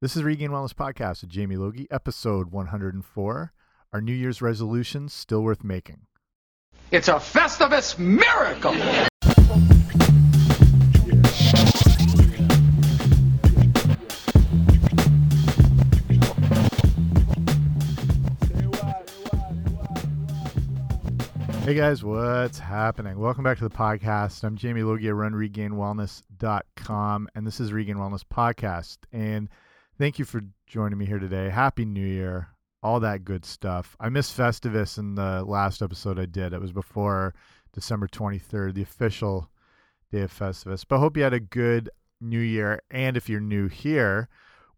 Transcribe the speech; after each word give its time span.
This 0.00 0.14
is 0.14 0.22
Regained 0.22 0.52
Wellness 0.52 0.74
Podcast 0.74 1.22
with 1.22 1.30
Jamie 1.30 1.56
Logie, 1.56 1.88
episode 1.90 2.52
104. 2.52 3.52
Our 3.92 4.00
New 4.00 4.12
Year's 4.12 4.40
resolutions 4.40 5.12
still 5.12 5.42
worth 5.42 5.64
making. 5.64 6.02
It's 6.92 7.08
a 7.08 7.14
Festivus 7.14 7.98
miracle! 7.98 8.74
Hey 21.64 21.74
guys, 21.74 22.04
what's 22.04 22.60
happening? 22.60 23.18
Welcome 23.18 23.42
back 23.42 23.58
to 23.58 23.68
the 23.68 23.74
podcast. 23.74 24.44
I'm 24.44 24.54
Jamie 24.54 24.84
Logie 24.84 25.08
at 25.08 25.14
runregainwellness.com, 25.14 27.28
and 27.34 27.44
this 27.44 27.58
is 27.58 27.72
Regained 27.72 27.98
Wellness 27.98 28.22
Podcast. 28.22 28.98
And 29.12 29.48
thank 29.98 30.18
you 30.18 30.24
for 30.24 30.42
joining 30.66 30.96
me 30.96 31.06
here 31.06 31.18
today. 31.18 31.50
Happy 31.50 31.84
New 31.84 32.06
Year, 32.06 32.48
all 32.82 33.00
that 33.00 33.24
good 33.24 33.44
stuff. 33.44 33.96
I 33.98 34.08
missed 34.08 34.36
Festivus 34.36 34.96
in 34.96 35.16
the 35.16 35.42
last 35.44 35.82
episode 35.82 36.20
I 36.20 36.26
did. 36.26 36.52
It 36.52 36.60
was 36.60 36.72
before 36.72 37.34
December 37.72 38.06
23rd, 38.06 38.74
the 38.74 38.82
official 38.82 39.50
day 40.12 40.20
of 40.20 40.32
Festivus. 40.32 40.84
But 40.88 41.00
hope 41.00 41.16
you 41.16 41.24
had 41.24 41.34
a 41.34 41.40
good 41.40 41.90
New 42.20 42.38
Year. 42.38 42.80
And 42.92 43.16
if 43.16 43.28
you're 43.28 43.40
new 43.40 43.66
here, 43.66 44.28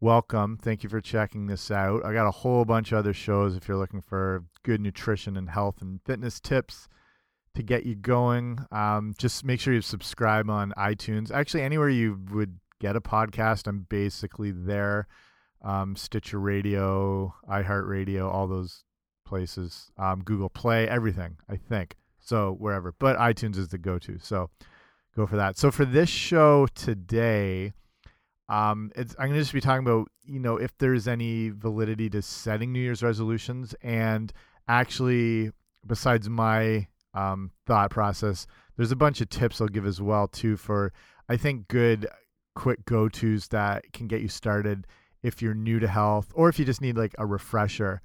welcome. 0.00 0.56
Thank 0.56 0.82
you 0.82 0.88
for 0.88 1.02
checking 1.02 1.46
this 1.46 1.70
out. 1.70 2.04
I 2.04 2.14
got 2.14 2.26
a 2.26 2.32
whole 2.32 2.64
bunch 2.64 2.90
of 2.90 2.98
other 2.98 3.12
shows 3.12 3.56
if 3.56 3.68
you're 3.68 3.76
looking 3.76 4.00
for 4.00 4.44
good 4.62 4.80
nutrition 4.80 5.36
and 5.36 5.50
health 5.50 5.82
and 5.82 6.00
fitness 6.06 6.40
tips 6.40 6.88
to 7.54 7.62
get 7.62 7.84
you 7.84 7.94
going. 7.94 8.64
Um, 8.72 9.12
just 9.18 9.44
make 9.44 9.60
sure 9.60 9.74
you 9.74 9.82
subscribe 9.82 10.48
on 10.48 10.72
iTunes. 10.78 11.30
Actually, 11.30 11.62
anywhere 11.62 11.90
you 11.90 12.18
would 12.32 12.58
get 12.80 12.96
a 12.96 13.00
podcast, 13.00 13.66
I'm 13.66 13.86
basically 13.88 14.50
there. 14.50 15.06
Um, 15.62 15.94
Stitcher 15.94 16.40
Radio, 16.40 17.34
iHeartRadio, 17.48 18.32
all 18.32 18.48
those 18.48 18.84
places, 19.26 19.92
um, 19.98 20.22
Google 20.24 20.48
Play, 20.48 20.88
everything, 20.88 21.36
I 21.48 21.56
think. 21.56 21.96
So 22.18 22.56
wherever, 22.58 22.94
but 22.98 23.18
iTunes 23.18 23.56
is 23.56 23.68
the 23.68 23.78
go 23.78 23.98
to. 23.98 24.18
So 24.18 24.50
go 25.14 25.26
for 25.26 25.36
that. 25.36 25.58
So 25.58 25.70
for 25.70 25.84
this 25.84 26.08
show 26.08 26.66
today, 26.74 27.72
um, 28.48 28.90
it's 28.96 29.14
I'm 29.18 29.28
gonna 29.28 29.40
just 29.40 29.52
be 29.52 29.60
talking 29.60 29.86
about 29.86 30.08
you 30.24 30.40
know 30.40 30.56
if 30.56 30.76
there's 30.78 31.06
any 31.06 31.50
validity 31.50 32.10
to 32.10 32.22
setting 32.22 32.72
New 32.72 32.80
Year's 32.80 33.02
resolutions, 33.02 33.74
and 33.82 34.32
actually, 34.66 35.52
besides 35.86 36.28
my 36.28 36.88
um, 37.14 37.52
thought 37.66 37.90
process, 37.90 38.46
there's 38.76 38.92
a 38.92 38.96
bunch 38.96 39.20
of 39.20 39.28
tips 39.28 39.60
I'll 39.60 39.68
give 39.68 39.86
as 39.86 40.00
well 40.00 40.26
too 40.26 40.56
for 40.56 40.92
I 41.28 41.36
think 41.36 41.68
good 41.68 42.08
quick 42.54 42.84
go 42.84 43.08
tos 43.08 43.48
that 43.48 43.92
can 43.92 44.06
get 44.06 44.20
you 44.20 44.28
started 44.28 44.86
if 45.22 45.42
you're 45.42 45.54
new 45.54 45.78
to 45.78 45.88
health 45.88 46.32
or 46.34 46.48
if 46.48 46.58
you 46.58 46.64
just 46.64 46.80
need 46.80 46.96
like 46.96 47.14
a 47.18 47.26
refresher. 47.26 48.00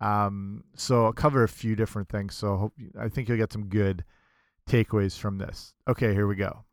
Um, 0.00 0.64
so 0.74 1.06
I'll 1.06 1.12
cover 1.12 1.42
a 1.42 1.48
few 1.48 1.76
different 1.76 2.08
things. 2.08 2.34
So 2.34 2.56
hope, 2.56 2.74
I 3.00 3.08
think 3.08 3.28
you'll 3.28 3.38
get 3.38 3.52
some 3.52 3.66
good 3.66 4.04
takeaways 4.68 5.18
from 5.18 5.38
this. 5.38 5.74
Okay, 5.88 6.12
here 6.12 6.26
we 6.26 6.36
go. 6.36 6.64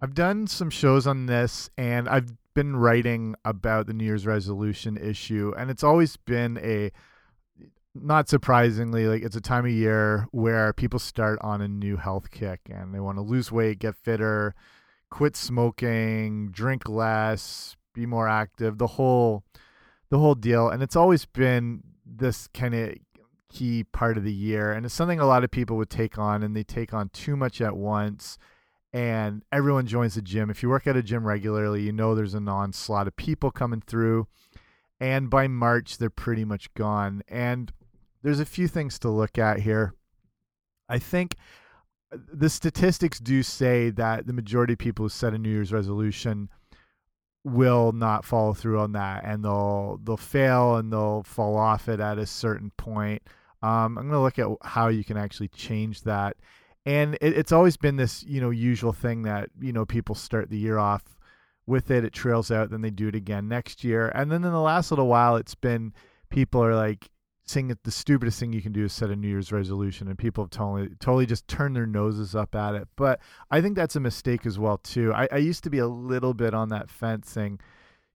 I've 0.00 0.14
done 0.14 0.46
some 0.46 0.70
shows 0.70 1.06
on 1.06 1.26
this 1.26 1.70
and 1.76 2.08
I've 2.08 2.32
been 2.54 2.76
writing 2.76 3.34
about 3.44 3.86
the 3.86 3.92
New 3.92 4.04
Year's 4.04 4.26
resolution 4.26 4.96
issue, 4.96 5.54
and 5.56 5.70
it's 5.70 5.82
always 5.82 6.16
been 6.16 6.58
a 6.58 6.90
not 7.94 8.28
surprisingly, 8.28 9.06
like 9.06 9.22
it's 9.22 9.36
a 9.36 9.40
time 9.40 9.66
of 9.66 9.72
year 9.72 10.26
where 10.30 10.72
people 10.72 10.98
start 10.98 11.38
on 11.42 11.60
a 11.60 11.68
new 11.68 11.96
health 11.96 12.30
kick 12.30 12.60
and 12.70 12.94
they 12.94 13.00
want 13.00 13.18
to 13.18 13.22
lose 13.22 13.52
weight, 13.52 13.78
get 13.78 13.96
fitter, 13.96 14.54
quit 15.10 15.36
smoking, 15.36 16.50
drink 16.50 16.88
less, 16.88 17.76
be 17.92 18.06
more 18.06 18.28
active, 18.28 18.78
the 18.78 18.86
whole 18.86 19.44
the 20.08 20.18
whole 20.18 20.34
deal. 20.34 20.68
And 20.68 20.82
it's 20.82 20.96
always 20.96 21.26
been 21.26 21.82
this 22.06 22.48
kind 22.48 22.74
of 22.74 22.94
key 23.50 23.84
part 23.84 24.16
of 24.16 24.24
the 24.24 24.32
year 24.32 24.72
and 24.72 24.86
it's 24.86 24.94
something 24.94 25.20
a 25.20 25.26
lot 25.26 25.44
of 25.44 25.50
people 25.50 25.76
would 25.76 25.90
take 25.90 26.16
on 26.16 26.42
and 26.42 26.56
they 26.56 26.62
take 26.62 26.94
on 26.94 27.10
too 27.10 27.36
much 27.36 27.60
at 27.60 27.76
once 27.76 28.38
and 28.94 29.42
everyone 29.52 29.86
joins 29.86 30.14
the 30.14 30.22
gym. 30.22 30.50
If 30.50 30.62
you 30.62 30.68
work 30.68 30.86
at 30.86 30.96
a 30.96 31.02
gym 31.02 31.26
regularly, 31.26 31.82
you 31.82 31.92
know 31.92 32.14
there's 32.14 32.34
an 32.34 32.48
onslaught 32.48 33.08
of 33.08 33.16
people 33.16 33.50
coming 33.50 33.82
through. 33.86 34.26
And 35.00 35.28
by 35.30 35.48
March, 35.48 35.98
they're 35.98 36.10
pretty 36.10 36.44
much 36.44 36.72
gone. 36.74 37.22
And 37.26 37.72
there's 38.22 38.40
a 38.40 38.46
few 38.46 38.68
things 38.68 38.98
to 39.00 39.08
look 39.08 39.38
at 39.38 39.60
here. 39.60 39.94
I 40.88 40.98
think 40.98 41.36
uh, 42.12 42.18
the 42.32 42.50
statistics 42.50 43.18
do 43.18 43.42
say 43.42 43.90
that 43.90 44.26
the 44.26 44.32
majority 44.32 44.74
of 44.74 44.78
people 44.78 45.04
who 45.04 45.10
set 45.10 45.34
a 45.34 45.38
New 45.38 45.50
Year's 45.50 45.72
resolution 45.72 46.48
will 47.44 47.92
not 47.92 48.24
follow 48.24 48.54
through 48.54 48.78
on 48.78 48.92
that 48.92 49.24
and 49.24 49.44
they'll 49.44 49.98
they'll 50.04 50.16
fail 50.16 50.76
and 50.76 50.92
they'll 50.92 51.24
fall 51.24 51.56
off 51.56 51.88
it 51.88 51.98
at 51.98 52.18
a 52.18 52.26
certain 52.26 52.70
point. 52.76 53.22
Um, 53.62 53.98
I'm 53.98 54.08
going 54.08 54.10
to 54.10 54.20
look 54.20 54.38
at 54.38 54.46
how 54.62 54.88
you 54.88 55.04
can 55.04 55.16
actually 55.16 55.48
change 55.48 56.02
that 56.02 56.36
and 56.84 57.14
it, 57.20 57.36
it's 57.36 57.52
always 57.52 57.76
been 57.76 57.96
this 57.96 58.22
you 58.24 58.40
know 58.40 58.50
usual 58.50 58.92
thing 58.92 59.22
that 59.22 59.50
you 59.60 59.72
know 59.72 59.84
people 59.84 60.14
start 60.14 60.50
the 60.50 60.58
year 60.58 60.78
off 60.78 61.18
with 61.66 61.90
it 61.90 62.04
it 62.04 62.12
trails 62.12 62.50
out 62.50 62.70
then 62.70 62.80
they 62.80 62.90
do 62.90 63.08
it 63.08 63.14
again 63.14 63.48
next 63.48 63.84
year 63.84 64.08
and 64.14 64.30
then 64.30 64.44
in 64.44 64.52
the 64.52 64.60
last 64.60 64.90
little 64.90 65.06
while 65.06 65.36
it's 65.36 65.54
been 65.54 65.92
people 66.28 66.62
are 66.62 66.74
like 66.74 67.08
saying 67.44 67.68
that 67.68 67.82
the 67.82 67.90
stupidest 67.90 68.38
thing 68.38 68.52
you 68.52 68.62
can 68.62 68.72
do 68.72 68.84
is 68.84 68.92
set 68.92 69.10
a 69.10 69.16
new 69.16 69.28
year's 69.28 69.52
resolution 69.52 70.08
and 70.08 70.18
people 70.18 70.44
have 70.44 70.50
totally 70.50 70.88
totally 71.00 71.26
just 71.26 71.48
turned 71.48 71.74
their 71.74 71.86
noses 71.86 72.34
up 72.34 72.54
at 72.54 72.74
it. 72.74 72.88
But 72.96 73.20
i 73.50 73.60
think 73.60 73.76
that's 73.76 73.96
a 73.96 74.00
mistake 74.00 74.46
as 74.46 74.58
well 74.58 74.78
too. 74.78 75.12
I, 75.12 75.28
I 75.32 75.38
used 75.38 75.64
to 75.64 75.70
be 75.70 75.78
a 75.78 75.86
little 75.86 76.34
bit 76.34 76.54
on 76.54 76.68
that 76.68 76.90
fence 76.90 77.30
saying 77.30 77.60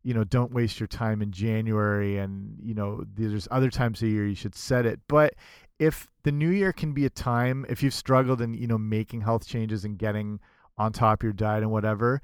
you 0.04 0.14
know 0.14 0.24
don't 0.24 0.54
waste 0.54 0.80
your 0.80 0.88
time 0.88 1.22
in 1.22 1.32
january 1.32 2.18
and 2.18 2.58
you 2.62 2.74
know 2.74 3.04
there's 3.16 3.48
other 3.52 3.70
times 3.70 4.02
of 4.02 4.08
year 4.08 4.28
you 4.28 4.36
should 4.36 4.56
set 4.56 4.86
it. 4.86 5.00
But 5.08 5.36
if 5.80 6.10
the 6.24 6.32
new 6.32 6.50
year 6.50 6.72
can 6.74 6.94
be 6.94 7.06
a 7.06 7.10
time 7.10 7.66
if 7.70 7.84
you've 7.84 7.94
struggled 7.94 8.42
in 8.42 8.54
you 8.54 8.68
know 8.68 8.78
making 8.78 9.22
health 9.22 9.46
changes 9.46 9.84
and 9.86 9.98
getting 9.98 10.40
on 10.78 10.94
top 10.94 11.22
of 11.22 11.24
your 11.24 11.34
diet 11.34 11.64
and 11.64 11.72
whatever 11.72 12.22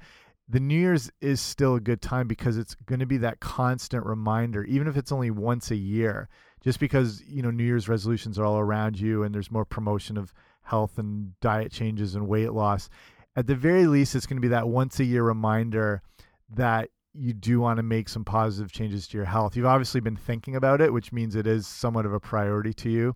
the 0.48 0.60
new 0.60 0.78
year's 0.78 1.10
is 1.20 1.40
still 1.40 1.74
a 1.74 1.80
good 1.80 2.02
time 2.02 2.28
because 2.28 2.58
it's 2.58 2.74
going 2.86 3.00
to 3.00 3.06
be 3.06 3.16
that 3.16 3.40
constant 3.40 4.04
reminder 4.04 4.64
even 4.64 4.86
if 4.86 4.96
it's 4.96 5.12
only 5.12 5.30
once 5.30 5.70
a 5.70 5.76
year 5.76 6.28
just 6.64 6.80
because 6.80 7.22
you 7.28 7.42
know 7.42 7.50
new 7.50 7.64
year's 7.64 7.88
resolutions 7.88 8.38
are 8.38 8.44
all 8.44 8.58
around 8.58 8.98
you 8.98 9.22
and 9.22 9.32
there's 9.34 9.50
more 9.50 9.64
promotion 9.64 10.16
of 10.16 10.32
health 10.62 10.98
and 10.98 11.38
diet 11.40 11.70
changes 11.70 12.14
and 12.14 12.26
weight 12.26 12.52
loss 12.52 12.88
at 13.36 13.46
the 13.46 13.54
very 13.54 13.86
least 13.86 14.14
it's 14.14 14.26
going 14.26 14.36
to 14.36 14.42
be 14.42 14.48
that 14.48 14.66
once 14.66 14.98
a 14.98 15.04
year 15.04 15.22
reminder 15.22 16.02
that 16.48 16.88
you 17.12 17.32
do 17.32 17.60
want 17.60 17.76
to 17.76 17.82
make 17.82 18.08
some 18.08 18.24
positive 18.24 18.72
changes 18.72 19.06
to 19.06 19.16
your 19.16 19.26
health 19.26 19.54
you've 19.56 19.66
obviously 19.66 20.00
been 20.00 20.16
thinking 20.16 20.56
about 20.56 20.80
it 20.80 20.92
which 20.92 21.12
means 21.12 21.36
it 21.36 21.46
is 21.46 21.66
somewhat 21.66 22.06
of 22.06 22.12
a 22.12 22.18
priority 22.18 22.72
to 22.72 22.90
you 22.90 23.14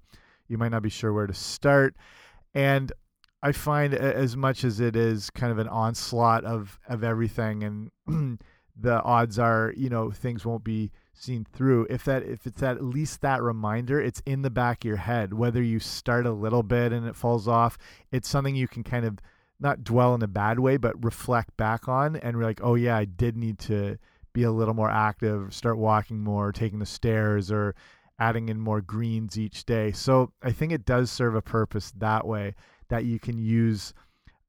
you 0.49 0.57
might 0.59 0.71
not 0.71 0.83
be 0.83 0.89
sure 0.89 1.13
where 1.13 1.27
to 1.27 1.35
start. 1.35 1.95
And 2.55 2.91
I 3.43 3.53
find 3.53 3.95
as 3.95 4.37
much 4.37 4.65
as 4.65 4.81
it 4.81 4.97
is 4.97 5.31
kind 5.31 5.53
of 5.53 5.59
an 5.59 5.69
onslaught 5.69 6.45
of 6.45 6.81
of 6.89 7.05
everything, 7.05 7.63
and 7.63 8.41
the 8.77 9.01
odds 9.03 9.39
are, 9.39 9.73
you 9.77 9.89
know, 9.89 10.11
things 10.11 10.45
won't 10.45 10.65
be 10.65 10.91
seen 11.23 11.47
through. 11.53 11.87
If 11.91 12.05
that 12.05 12.23
if 12.23 12.47
it's 12.47 12.63
at 12.63 12.83
least 12.83 13.21
that 13.21 13.43
reminder, 13.43 14.01
it's 14.01 14.23
in 14.27 14.43
the 14.43 14.51
back 14.51 14.85
of 14.85 14.89
your 14.89 14.97
head. 14.97 15.35
Whether 15.35 15.63
you 15.63 15.79
start 15.79 16.27
a 16.27 16.33
little 16.33 16.63
bit 16.63 16.93
and 16.93 17.07
it 17.07 17.17
falls 17.17 17.49
off, 17.49 17.79
it's 18.11 18.29
something 18.29 18.55
you 18.55 18.69
can 18.69 18.85
kind 18.85 19.05
of 19.05 19.19
not 19.61 19.85
dwell 19.85 20.15
in 20.15 20.23
a 20.23 20.29
bad 20.29 20.61
way, 20.61 20.77
but 20.77 21.03
reflect 21.05 21.57
back 21.57 21.89
on 21.89 22.17
and 22.17 22.41
like, 22.41 22.61
oh 22.63 22.75
yeah, 22.75 22.97
I 22.97 23.05
did 23.05 23.37
need 23.37 23.59
to 23.61 23.99
be 24.33 24.45
a 24.45 24.53
little 24.53 24.75
more 24.75 24.91
active, 24.91 25.53
start 25.53 25.79
walking 25.79 26.21
more, 26.21 26.53
taking 26.53 26.79
the 26.79 26.87
stairs, 26.87 27.51
or 27.51 27.75
adding 28.21 28.49
in 28.49 28.61
more 28.61 28.81
greens 28.81 29.39
each 29.39 29.65
day. 29.65 29.91
So 29.93 30.33
I 30.43 30.53
think 30.53 30.73
it 30.73 30.85
does 30.85 31.11
serve 31.11 31.35
a 31.35 31.43
purpose 31.43 31.93
that 31.99 32.27
way 32.27 32.55
that 32.89 33.05
you 33.05 33.19
can 33.19 33.39
use. 33.39 33.95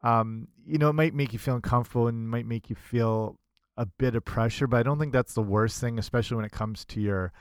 Um, 0.03 0.47
you 0.66 0.78
know, 0.78 0.90
it 0.90 0.94
might 0.94 1.13
make 1.13 1.34
you 1.34 1.40
feel 1.40 1.56
uncomfortable 1.56 2.07
and 2.07 2.30
might 2.30 2.46
make 2.46 2.69
you 2.69 2.75
feel 2.75 3.39
a 3.80 3.86
bit 3.86 4.14
of 4.14 4.26
pressure, 4.26 4.68
but 4.68 4.78
I 4.78 4.84
don't 4.84 5.00
think 5.00 5.14
that's 5.14 5.34
the 5.34 5.42
worst 5.42 5.80
thing, 5.80 5.98
especially 5.98 6.36
when 6.36 6.46
it 6.46 6.52
comes 6.52 6.84
to 6.86 7.00
your 7.00 7.31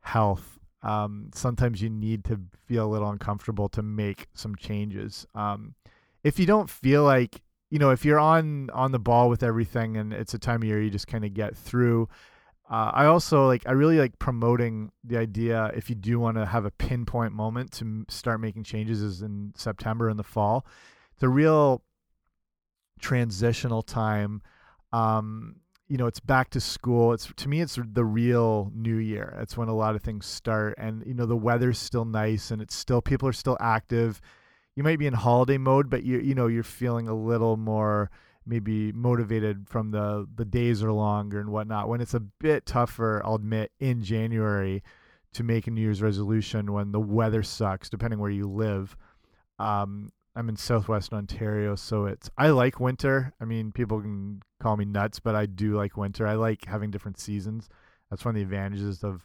health. 0.00 0.60
Um, 0.82 1.30
sometimes 1.34 1.82
you 1.82 1.90
need 1.90 2.24
to 2.26 2.40
feel 2.66 2.86
a 2.86 2.90
little 2.90 3.10
uncomfortable 3.10 3.68
to 3.70 3.82
make 3.82 4.28
some 4.32 4.54
changes. 4.54 5.26
Um, 5.34 5.74
if 6.22 6.38
you 6.38 6.46
don't 6.46 6.70
feel 6.70 7.02
like, 7.02 7.42
you 7.68 7.80
know, 7.80 7.90
if 7.90 8.04
you're 8.04 8.20
on 8.20 8.70
on 8.70 8.92
the 8.92 9.00
ball 9.00 9.28
with 9.28 9.42
everything 9.42 9.96
and 9.96 10.12
it's 10.12 10.34
a 10.34 10.38
time 10.38 10.62
of 10.62 10.68
year 10.68 10.80
you 10.80 10.88
just 10.88 11.08
kind 11.08 11.24
of 11.24 11.34
get 11.34 11.56
through, 11.56 12.08
uh, 12.70 12.92
I 12.94 13.06
also 13.06 13.46
like 13.48 13.62
I 13.66 13.72
really 13.72 13.98
like 13.98 14.20
promoting 14.20 14.92
the 15.02 15.18
idea 15.18 15.72
if 15.74 15.90
you 15.90 15.96
do 15.96 16.20
want 16.20 16.36
to 16.36 16.46
have 16.46 16.64
a 16.64 16.70
pinpoint 16.70 17.32
moment 17.32 17.72
to 17.72 18.04
start 18.08 18.40
making 18.40 18.62
changes 18.62 19.02
is 19.02 19.22
in 19.22 19.52
September 19.56 20.08
in 20.08 20.16
the 20.16 20.22
fall. 20.22 20.64
It's 21.14 21.24
a 21.24 21.28
real 21.28 21.82
transitional 23.00 23.82
time. 23.82 24.42
Um, 24.92 25.56
you 25.88 25.96
know, 25.98 26.06
it's 26.06 26.20
back 26.20 26.50
to 26.50 26.60
school. 26.60 27.12
It's 27.12 27.30
to 27.36 27.48
me, 27.48 27.60
it's 27.60 27.78
the 27.82 28.04
real 28.04 28.70
new 28.74 28.96
year. 28.96 29.36
It's 29.40 29.56
when 29.56 29.68
a 29.68 29.74
lot 29.74 29.94
of 29.94 30.02
things 30.02 30.26
start, 30.26 30.74
and 30.78 31.04
you 31.06 31.14
know, 31.14 31.26
the 31.26 31.36
weather's 31.36 31.78
still 31.78 32.04
nice, 32.04 32.50
and 32.50 32.62
it's 32.62 32.74
still 32.74 33.02
people 33.02 33.28
are 33.28 33.32
still 33.32 33.58
active. 33.60 34.20
You 34.74 34.82
might 34.82 34.98
be 34.98 35.06
in 35.06 35.14
holiday 35.14 35.58
mode, 35.58 35.90
but 35.90 36.02
you 36.04 36.18
you 36.18 36.34
know 36.34 36.46
you're 36.46 36.62
feeling 36.62 37.08
a 37.08 37.14
little 37.14 37.56
more 37.56 38.10
maybe 38.46 38.92
motivated 38.92 39.68
from 39.68 39.90
the 39.90 40.26
the 40.34 40.44
days 40.44 40.82
are 40.82 40.92
longer 40.92 41.40
and 41.40 41.50
whatnot. 41.50 41.88
When 41.88 42.00
it's 42.00 42.14
a 42.14 42.20
bit 42.20 42.66
tougher, 42.66 43.22
I'll 43.24 43.36
admit, 43.36 43.72
in 43.78 44.02
January 44.02 44.82
to 45.34 45.42
make 45.42 45.66
a 45.66 45.70
New 45.70 45.80
Year's 45.80 46.02
resolution 46.02 46.72
when 46.72 46.92
the 46.92 47.00
weather 47.00 47.42
sucks, 47.42 47.88
depending 47.88 48.20
where 48.20 48.30
you 48.30 48.48
live. 48.48 48.96
Um, 49.58 50.10
I'm 50.34 50.48
in 50.48 50.56
Southwest 50.56 51.12
Ontario, 51.12 51.74
so 51.74 52.06
it's 52.06 52.30
I 52.38 52.50
like 52.50 52.80
winter. 52.80 53.34
I 53.40 53.44
mean, 53.44 53.70
people 53.70 54.00
can 54.00 54.42
call 54.60 54.76
me 54.76 54.84
nuts, 54.84 55.20
but 55.20 55.34
I 55.34 55.46
do 55.46 55.76
like 55.76 55.96
winter. 55.96 56.26
I 56.26 56.34
like 56.34 56.64
having 56.64 56.90
different 56.90 57.18
seasons. 57.18 57.68
That's 58.10 58.24
one 58.24 58.34
of 58.34 58.36
the 58.36 58.42
advantages 58.42 59.04
of 59.04 59.22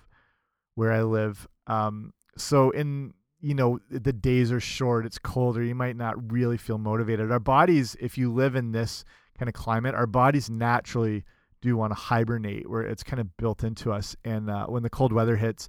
where 0.75 0.91
I 0.91 1.03
live. 1.03 1.47
Um, 1.67 2.13
so 2.37 2.71
in 2.71 3.13
you 3.39 3.53
know 3.53 3.79
the 3.89 4.13
days 4.13 4.51
are 4.51 4.59
short, 4.59 5.05
it's 5.05 5.17
colder. 5.17 5.63
You 5.63 5.75
might 5.75 5.95
not 5.95 6.31
really 6.31 6.57
feel 6.57 6.77
motivated. 6.77 7.31
Our 7.31 7.39
bodies, 7.39 7.95
if 8.01 8.17
you 8.17 8.33
live 8.33 8.55
in 8.55 8.71
this 8.71 9.05
kind 9.37 9.47
of 9.47 9.53
climate, 9.53 9.95
our 9.95 10.07
bodies 10.07 10.49
naturally 10.49 11.23
do 11.61 11.77
want 11.77 11.91
to 11.91 11.95
hibernate, 11.95 12.69
where 12.69 12.81
it's 12.81 13.03
kind 13.03 13.19
of 13.19 13.37
built 13.37 13.63
into 13.63 13.91
us. 13.91 14.15
And 14.25 14.49
uh, 14.49 14.65
when 14.67 14.83
the 14.83 14.89
cold 14.89 15.13
weather 15.13 15.37
hits, 15.37 15.67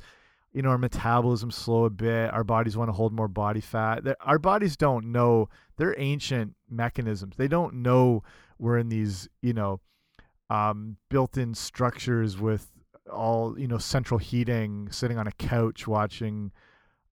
you 0.52 0.62
know 0.62 0.70
our 0.70 0.78
metabolism 0.78 1.50
slow 1.50 1.84
a 1.84 1.90
bit 1.90 2.32
our 2.32 2.44
bodies 2.44 2.76
want 2.76 2.88
to 2.88 2.92
hold 2.92 3.12
more 3.12 3.28
body 3.28 3.60
fat 3.60 4.02
our 4.20 4.38
bodies 4.38 4.76
don't 4.76 5.12
know 5.12 5.48
they're 5.78 5.98
ancient 5.98 6.54
mechanisms. 6.68 7.36
They 7.36 7.48
don't 7.48 7.74
know 7.74 8.22
we're 8.58 8.78
in 8.78 8.88
these 8.88 9.28
you 9.40 9.54
know 9.54 9.80
um, 10.50 10.96
built-in 11.08 11.54
structures 11.54 12.38
with 12.38 12.70
all 13.10 13.58
you 13.58 13.68
know 13.68 13.78
central 13.78 14.18
heating 14.18 14.88
sitting 14.90 15.18
on 15.18 15.26
a 15.26 15.32
couch 15.32 15.86
watching 15.86 16.52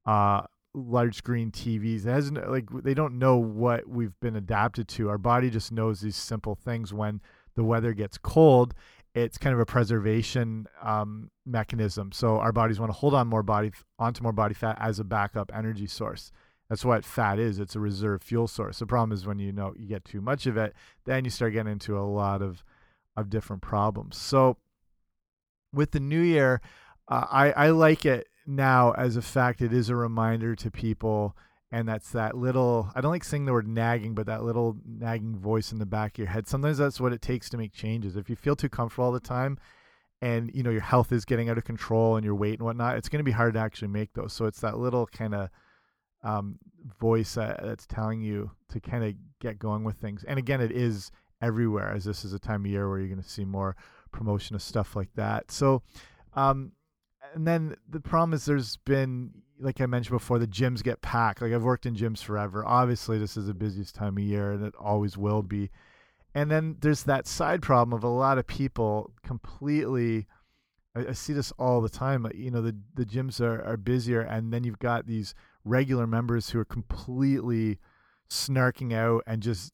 uh, 0.04 0.42
large 0.74 1.16
screen 1.16 1.50
tvs 1.50 2.04
it 2.06 2.10
hasn't 2.10 2.50
like 2.50 2.68
they 2.82 2.92
don't 2.92 3.18
know 3.18 3.36
what 3.36 3.88
we've 3.88 4.18
been 4.20 4.36
adapted 4.36 4.88
to. 4.88 5.08
Our 5.08 5.18
body 5.18 5.48
just 5.48 5.72
knows 5.72 6.00
these 6.00 6.16
simple 6.16 6.54
things 6.54 6.92
when 6.92 7.20
the 7.54 7.64
weather 7.64 7.94
gets 7.94 8.18
cold 8.18 8.74
it's 9.16 9.38
kind 9.38 9.54
of 9.54 9.60
a 9.60 9.64
preservation 9.64 10.66
um, 10.82 11.30
mechanism. 11.46 12.12
So 12.12 12.38
our 12.38 12.52
bodies 12.52 12.78
want 12.78 12.92
to 12.92 12.98
hold 12.98 13.14
on 13.14 13.26
more 13.26 13.42
body 13.42 13.72
onto 13.98 14.22
more 14.22 14.32
body 14.32 14.52
fat 14.52 14.76
as 14.78 14.98
a 14.98 15.04
backup 15.04 15.50
energy 15.54 15.86
source. 15.86 16.30
That's 16.68 16.84
what 16.84 17.02
fat 17.02 17.38
is. 17.38 17.58
It's 17.58 17.74
a 17.74 17.80
reserve 17.80 18.22
fuel 18.22 18.46
source. 18.46 18.78
The 18.78 18.86
problem 18.86 19.12
is 19.12 19.26
when 19.26 19.38
you 19.38 19.52
know 19.52 19.72
you 19.74 19.86
get 19.88 20.04
too 20.04 20.20
much 20.20 20.46
of 20.46 20.58
it, 20.58 20.74
then 21.06 21.24
you 21.24 21.30
start 21.30 21.54
getting 21.54 21.72
into 21.72 21.98
a 21.98 22.04
lot 22.04 22.42
of 22.42 22.62
of 23.16 23.30
different 23.30 23.62
problems. 23.62 24.18
So 24.18 24.58
with 25.72 25.92
the 25.92 26.00
new 26.00 26.20
year, 26.20 26.60
uh, 27.08 27.24
I 27.30 27.52
I 27.52 27.70
like 27.70 28.04
it 28.04 28.26
now 28.46 28.92
as 28.92 29.16
a 29.16 29.22
fact. 29.22 29.62
It 29.62 29.72
is 29.72 29.88
a 29.88 29.96
reminder 29.96 30.54
to 30.56 30.70
people 30.70 31.34
and 31.72 31.88
that's 31.88 32.10
that 32.12 32.36
little 32.36 32.90
i 32.94 33.00
don't 33.00 33.10
like 33.10 33.24
saying 33.24 33.44
the 33.44 33.52
word 33.52 33.66
nagging 33.66 34.14
but 34.14 34.26
that 34.26 34.44
little 34.44 34.76
nagging 34.86 35.36
voice 35.36 35.72
in 35.72 35.78
the 35.78 35.86
back 35.86 36.14
of 36.14 36.18
your 36.18 36.28
head. 36.28 36.46
Sometimes 36.46 36.78
that's 36.78 37.00
what 37.00 37.12
it 37.12 37.22
takes 37.22 37.48
to 37.50 37.58
make 37.58 37.72
changes. 37.72 38.16
If 38.16 38.30
you 38.30 38.36
feel 38.36 38.56
too 38.56 38.68
comfortable 38.68 39.06
all 39.06 39.12
the 39.12 39.20
time 39.20 39.58
and 40.22 40.50
you 40.54 40.62
know 40.62 40.70
your 40.70 40.80
health 40.80 41.12
is 41.12 41.24
getting 41.24 41.50
out 41.50 41.58
of 41.58 41.64
control 41.64 42.16
and 42.16 42.24
your 42.24 42.34
weight 42.34 42.58
and 42.58 42.62
whatnot 42.62 42.96
it's 42.96 43.08
going 43.08 43.20
to 43.20 43.24
be 43.24 43.32
hard 43.32 43.54
to 43.54 43.60
actually 43.60 43.88
make 43.88 44.12
those. 44.14 44.32
So 44.32 44.46
it's 44.46 44.60
that 44.60 44.78
little 44.78 45.06
kind 45.06 45.34
of 45.34 45.50
um, 46.22 46.58
voice 46.98 47.34
that, 47.34 47.60
that's 47.62 47.86
telling 47.86 48.20
you 48.20 48.50
to 48.70 48.80
kind 48.80 49.04
of 49.04 49.14
get 49.40 49.58
going 49.58 49.84
with 49.84 49.96
things. 49.96 50.24
And 50.24 50.38
again 50.38 50.60
it 50.60 50.72
is 50.72 51.10
everywhere 51.42 51.92
as 51.92 52.04
this 52.04 52.24
is 52.24 52.32
a 52.32 52.38
time 52.38 52.64
of 52.64 52.70
year 52.70 52.88
where 52.88 52.98
you're 52.98 53.08
going 53.08 53.22
to 53.22 53.28
see 53.28 53.44
more 53.44 53.76
promotion 54.12 54.56
of 54.56 54.62
stuff 54.62 54.96
like 54.96 55.10
that. 55.16 55.50
So 55.50 55.82
um, 56.34 56.72
and 57.34 57.46
then 57.46 57.76
the 57.88 58.00
problem 58.00 58.32
is 58.32 58.44
there's 58.44 58.76
been 58.78 59.30
like 59.58 59.81
I 59.81 59.87
mentioned 59.87 60.19
before, 60.19 60.38
the 60.38 60.47
gyms 60.47 60.82
get 60.82 61.03
packed. 61.03 61.41
Like 61.41 61.53
I've 61.53 61.62
worked 61.62 61.87
in 61.87 61.94
gyms 61.94 62.23
forever. 62.23 62.64
Obviously, 62.67 63.19
this 63.19 63.37
is 63.37 63.47
the 63.47 63.55
busiest 63.55 63.94
time 63.94 64.17
of 64.17 64.23
year, 64.23 64.53
and 64.53 64.64
it 64.64 64.75
always 64.79 65.17
will 65.17 65.43
be. 65.43 65.70
And 66.35 66.50
then 66.50 66.76
there's 66.81 67.05
that 67.05 67.26
side 67.26 67.62
problem 67.62 67.97
of 67.97 68.05
a 68.05 68.08
lot 68.08 68.38
of 68.38 68.47
people 68.47 69.12
completely. 69.23 70.26
I, 70.94 71.08
I 71.08 71.12
see 71.12 71.32
this 71.32 71.53
all 71.58 71.81
the 71.81 71.88
time. 71.88 72.26
You 72.35 72.50
know, 72.50 72.62
the 72.62 72.76
the 72.94 73.06
gyms 73.06 73.41
are 73.41 73.64
are 73.64 73.76
busier, 73.76 74.20
and 74.20 74.53
then 74.53 74.64
you've 74.64 74.79
got 74.79 75.06
these 75.06 75.35
regular 75.64 76.06
members 76.06 76.50
who 76.50 76.58
are 76.58 76.64
completely 76.64 77.79
snarking 78.29 78.93
out 78.93 79.23
and 79.26 79.43
just 79.43 79.73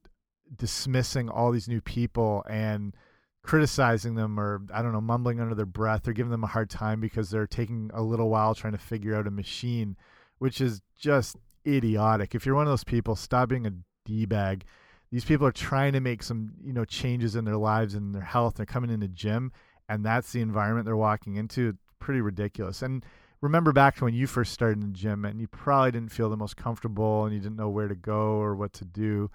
dismissing 0.55 1.29
all 1.29 1.51
these 1.51 1.69
new 1.69 1.81
people 1.81 2.45
and 2.49 2.95
criticizing 3.43 4.15
them 4.15 4.39
or 4.39 4.63
I 4.73 4.83
don't 4.83 4.93
know, 4.93 5.01
mumbling 5.01 5.41
under 5.41 5.55
their 5.55 5.67
breath 5.67 6.07
or 6.07 6.13
giving 6.13 6.31
them 6.31 6.45
a 6.45 6.49
hard 6.49 6.71
time 6.71 7.01
because 7.01 7.31
they're 7.31 7.47
taking 7.47 7.91
a 7.93 8.03
little 8.03 8.29
while 8.29 8.55
trying 8.55 8.73
to 8.73 8.79
figure 8.79 9.17
out 9.17 9.27
a 9.27 9.31
machine, 9.31 9.97
which 10.39 10.61
is 10.61 10.81
just 10.99 11.37
idiotic. 11.67 12.35
If 12.35 12.47
you're 12.47 12.55
one 12.55 12.67
of 12.67 12.73
those 12.73 12.85
people, 12.85 13.17
stop 13.17 13.49
being 13.49 13.67
a 13.67 13.73
d 14.05 14.27
bag. 14.27 14.65
These 15.11 15.25
people 15.25 15.47
are 15.47 15.53
trying 15.53 15.93
to 15.93 16.01
make 16.01 16.23
some, 16.23 16.53
you 16.65 16.73
know, 16.73 16.85
changes 16.85 17.37
in 17.37 17.45
their 17.45 17.57
lives 17.57 17.95
and 17.95 18.15
their 18.15 18.23
health. 18.23 18.55
They're 18.55 18.67
coming 18.67 18.91
in 18.91 19.01
the 19.01 19.09
gym, 19.09 19.53
and 19.89 20.05
that's 20.05 20.33
the 20.33 20.41
environment 20.41 20.87
they're 20.87 20.97
walking 20.97 21.37
into. 21.37 21.77
Pretty 21.99 22.21
ridiculous. 22.21 22.81
And 22.81 23.05
remember 23.43 23.73
back 23.73 23.97
to 23.97 24.05
when 24.05 24.15
you 24.15 24.27
first 24.27 24.53
started 24.53 24.83
in 24.83 24.93
the 24.93 24.99
gym, 24.99 25.25
and 25.27 25.39
you 25.39 25.49
probably 25.49 25.91
didn't 25.91 26.13
feel 26.13 26.31
the 26.31 26.37
most 26.37 26.57
comfortable, 26.57 27.27
and 27.27 27.35
you 27.35 27.41
didn't 27.41 27.57
know 27.57 27.69
where 27.69 27.89
to 27.89 27.95
go 27.95 28.37
or 28.37 28.57
what 28.57 28.73
to 28.75 28.87
do. 28.87 29.31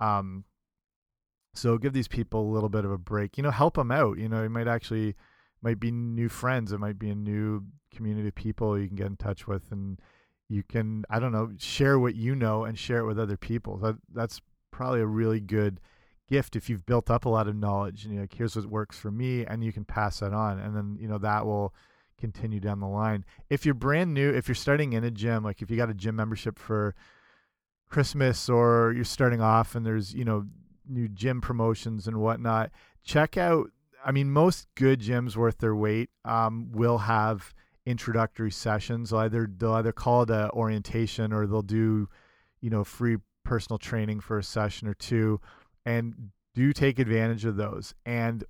Um, 0.00 0.44
so 1.54 1.78
give 1.78 1.92
these 1.92 2.08
people 2.08 2.40
a 2.40 2.52
little 2.52 2.68
bit 2.68 2.84
of 2.84 2.90
a 2.90 2.98
break. 2.98 3.36
You 3.36 3.42
know, 3.42 3.50
help 3.50 3.74
them 3.74 3.90
out. 3.90 4.18
You 4.18 4.28
know, 4.28 4.42
it 4.42 4.50
might 4.50 4.68
actually 4.68 5.16
might 5.62 5.80
be 5.80 5.90
new 5.90 6.28
friends. 6.28 6.72
It 6.72 6.78
might 6.78 6.98
be 6.98 7.10
a 7.10 7.14
new 7.14 7.64
community 7.94 8.28
of 8.28 8.34
people 8.34 8.78
you 8.78 8.86
can 8.86 8.96
get 8.96 9.06
in 9.08 9.16
touch 9.16 9.46
with, 9.46 9.70
and 9.72 10.00
you 10.48 10.62
can 10.62 11.04
I 11.10 11.18
don't 11.18 11.32
know 11.32 11.50
share 11.58 11.98
what 11.98 12.14
you 12.14 12.34
know 12.34 12.64
and 12.64 12.78
share 12.78 12.98
it 12.98 13.06
with 13.06 13.18
other 13.18 13.36
people. 13.36 13.76
That 13.78 13.96
that's 14.12 14.40
probably 14.70 15.00
a 15.00 15.06
really 15.06 15.40
good 15.40 15.80
gift 16.30 16.54
if 16.54 16.70
you've 16.70 16.86
built 16.86 17.10
up 17.10 17.24
a 17.24 17.28
lot 17.28 17.48
of 17.48 17.56
knowledge 17.56 18.04
and 18.04 18.14
you're 18.14 18.22
like 18.22 18.34
here's 18.34 18.54
what 18.54 18.64
works 18.66 18.96
for 18.96 19.10
me 19.10 19.44
and 19.44 19.64
you 19.64 19.72
can 19.72 19.84
pass 19.84 20.20
that 20.20 20.32
on 20.32 20.60
and 20.60 20.76
then 20.76 20.96
you 21.00 21.08
know 21.08 21.18
that 21.18 21.44
will 21.44 21.74
continue 22.18 22.60
down 22.60 22.78
the 22.78 22.86
line 22.86 23.24
if 23.50 23.66
you're 23.66 23.74
brand 23.74 24.14
new 24.14 24.30
if 24.32 24.46
you're 24.46 24.54
starting 24.54 24.92
in 24.92 25.02
a 25.02 25.10
gym 25.10 25.42
like 25.42 25.60
if 25.60 25.70
you 25.70 25.76
got 25.76 25.90
a 25.90 25.94
gym 25.94 26.14
membership 26.14 26.56
for 26.56 26.94
christmas 27.88 28.48
or 28.48 28.92
you're 28.94 29.04
starting 29.04 29.40
off 29.40 29.74
and 29.74 29.84
there's 29.84 30.14
you 30.14 30.24
know 30.24 30.46
new 30.90 31.08
gym 31.08 31.40
promotions 31.40 32.06
and 32.06 32.18
whatnot, 32.18 32.70
check 33.04 33.36
out. 33.36 33.70
I 34.04 34.12
mean, 34.12 34.30
most 34.30 34.66
good 34.74 35.00
gyms 35.00 35.36
worth 35.36 35.58
their 35.58 35.74
weight 35.74 36.10
um, 36.24 36.72
will 36.72 36.98
have 36.98 37.54
introductory 37.86 38.50
sessions. 38.50 39.12
Either 39.12 39.48
they'll 39.54 39.74
either 39.74 39.92
call 39.92 40.22
it 40.22 40.30
a 40.30 40.50
orientation 40.52 41.32
or 41.32 41.46
they'll 41.46 41.62
do, 41.62 42.08
you 42.60 42.70
know, 42.70 42.84
free 42.84 43.18
personal 43.44 43.78
training 43.78 44.20
for 44.20 44.38
a 44.38 44.42
session 44.42 44.88
or 44.88 44.94
two, 44.94 45.40
and 45.84 46.30
do 46.54 46.72
take 46.72 46.98
advantage 46.98 47.44
of 47.44 47.56
those. 47.56 47.94
And 48.04 48.44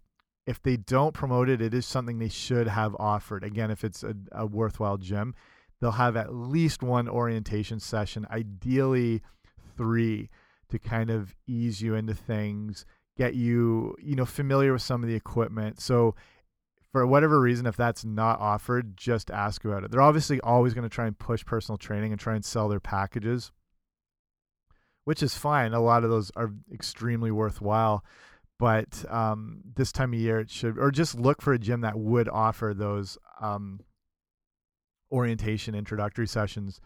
if 0.47 0.63
they 0.63 0.77
don't 0.77 1.15
promote 1.15 1.49
it, 1.49 1.61
it 1.61 1.75
is 1.75 1.87
something 1.87 2.19
they 2.19 2.29
should 2.29 2.67
have 2.67 2.97
offered. 2.99 3.45
Again, 3.45 3.71
if 3.71 3.85
it's 3.85 4.03
a, 4.03 4.15
a 4.33 4.47
worthwhile 4.47 4.99
gym, 4.99 5.35
they'll 5.81 5.93
have 5.93 6.17
at 6.17 6.35
least 6.35 6.83
one 6.83 7.09
orientation 7.09 7.81
session, 7.81 8.27
ideally 8.31 9.23
three 9.77 10.29
to 10.71 10.79
kind 10.79 11.11
of 11.11 11.35
ease 11.47 11.81
you 11.81 11.95
into 11.95 12.15
things, 12.15 12.85
get 13.17 13.35
you, 13.35 13.95
you 14.03 14.17
know, 14.17 14.25
familiar 14.25 14.73
with 14.73 14.83
some 14.83 15.03
of 15.03 15.09
the 15.09 15.15
equipment. 15.15 15.81
So 15.81 16.15
for 16.93 17.07
whatever 17.07 17.41
reason, 17.41 17.67
if 17.67 17.77
that's 17.77 18.05
not 18.05 18.41
offered, 18.41 18.97
just 18.97 19.31
ask 19.31 19.65
about 19.65 19.85
it. 19.85 19.91
They're 19.91 20.03
obviously 20.03 20.41
always 20.41 20.75
going 20.75 20.89
to 20.89 20.95
try 20.95 21.07
and 21.07 21.19
push 21.19 21.45
personal 21.45 21.79
training 21.79 22.13
and 22.13 22.21
try 22.21 22.35
and 22.35 22.45
sell 22.45 22.69
their 22.69 22.81
packages, 22.81 23.53
which 25.05 25.23
is 25.23 25.37
fine. 25.37 25.73
A 25.73 25.81
lot 25.81 26.05
of 26.05 26.11
those 26.11 26.33
are 26.37 26.53
extremely 26.73 27.31
worthwhile. 27.31 28.05
But 28.59 29.11
um, 29.11 29.63
this 29.75 29.91
time 29.91 30.13
of 30.13 30.21
year, 30.21 30.41
it 30.41 30.51
should, 30.51 30.79
or 30.79 30.91
just 30.91 31.19
look 31.19 31.41
for 31.41 31.55
a 31.55 31.59
gym 31.59 31.81
that 31.81 31.99
would 31.99 32.29
offer 32.29 32.75
those 32.77 33.17
um, 33.41 33.81
orientation 35.11 35.75
introductory 35.75 36.27
sessions 36.27 36.81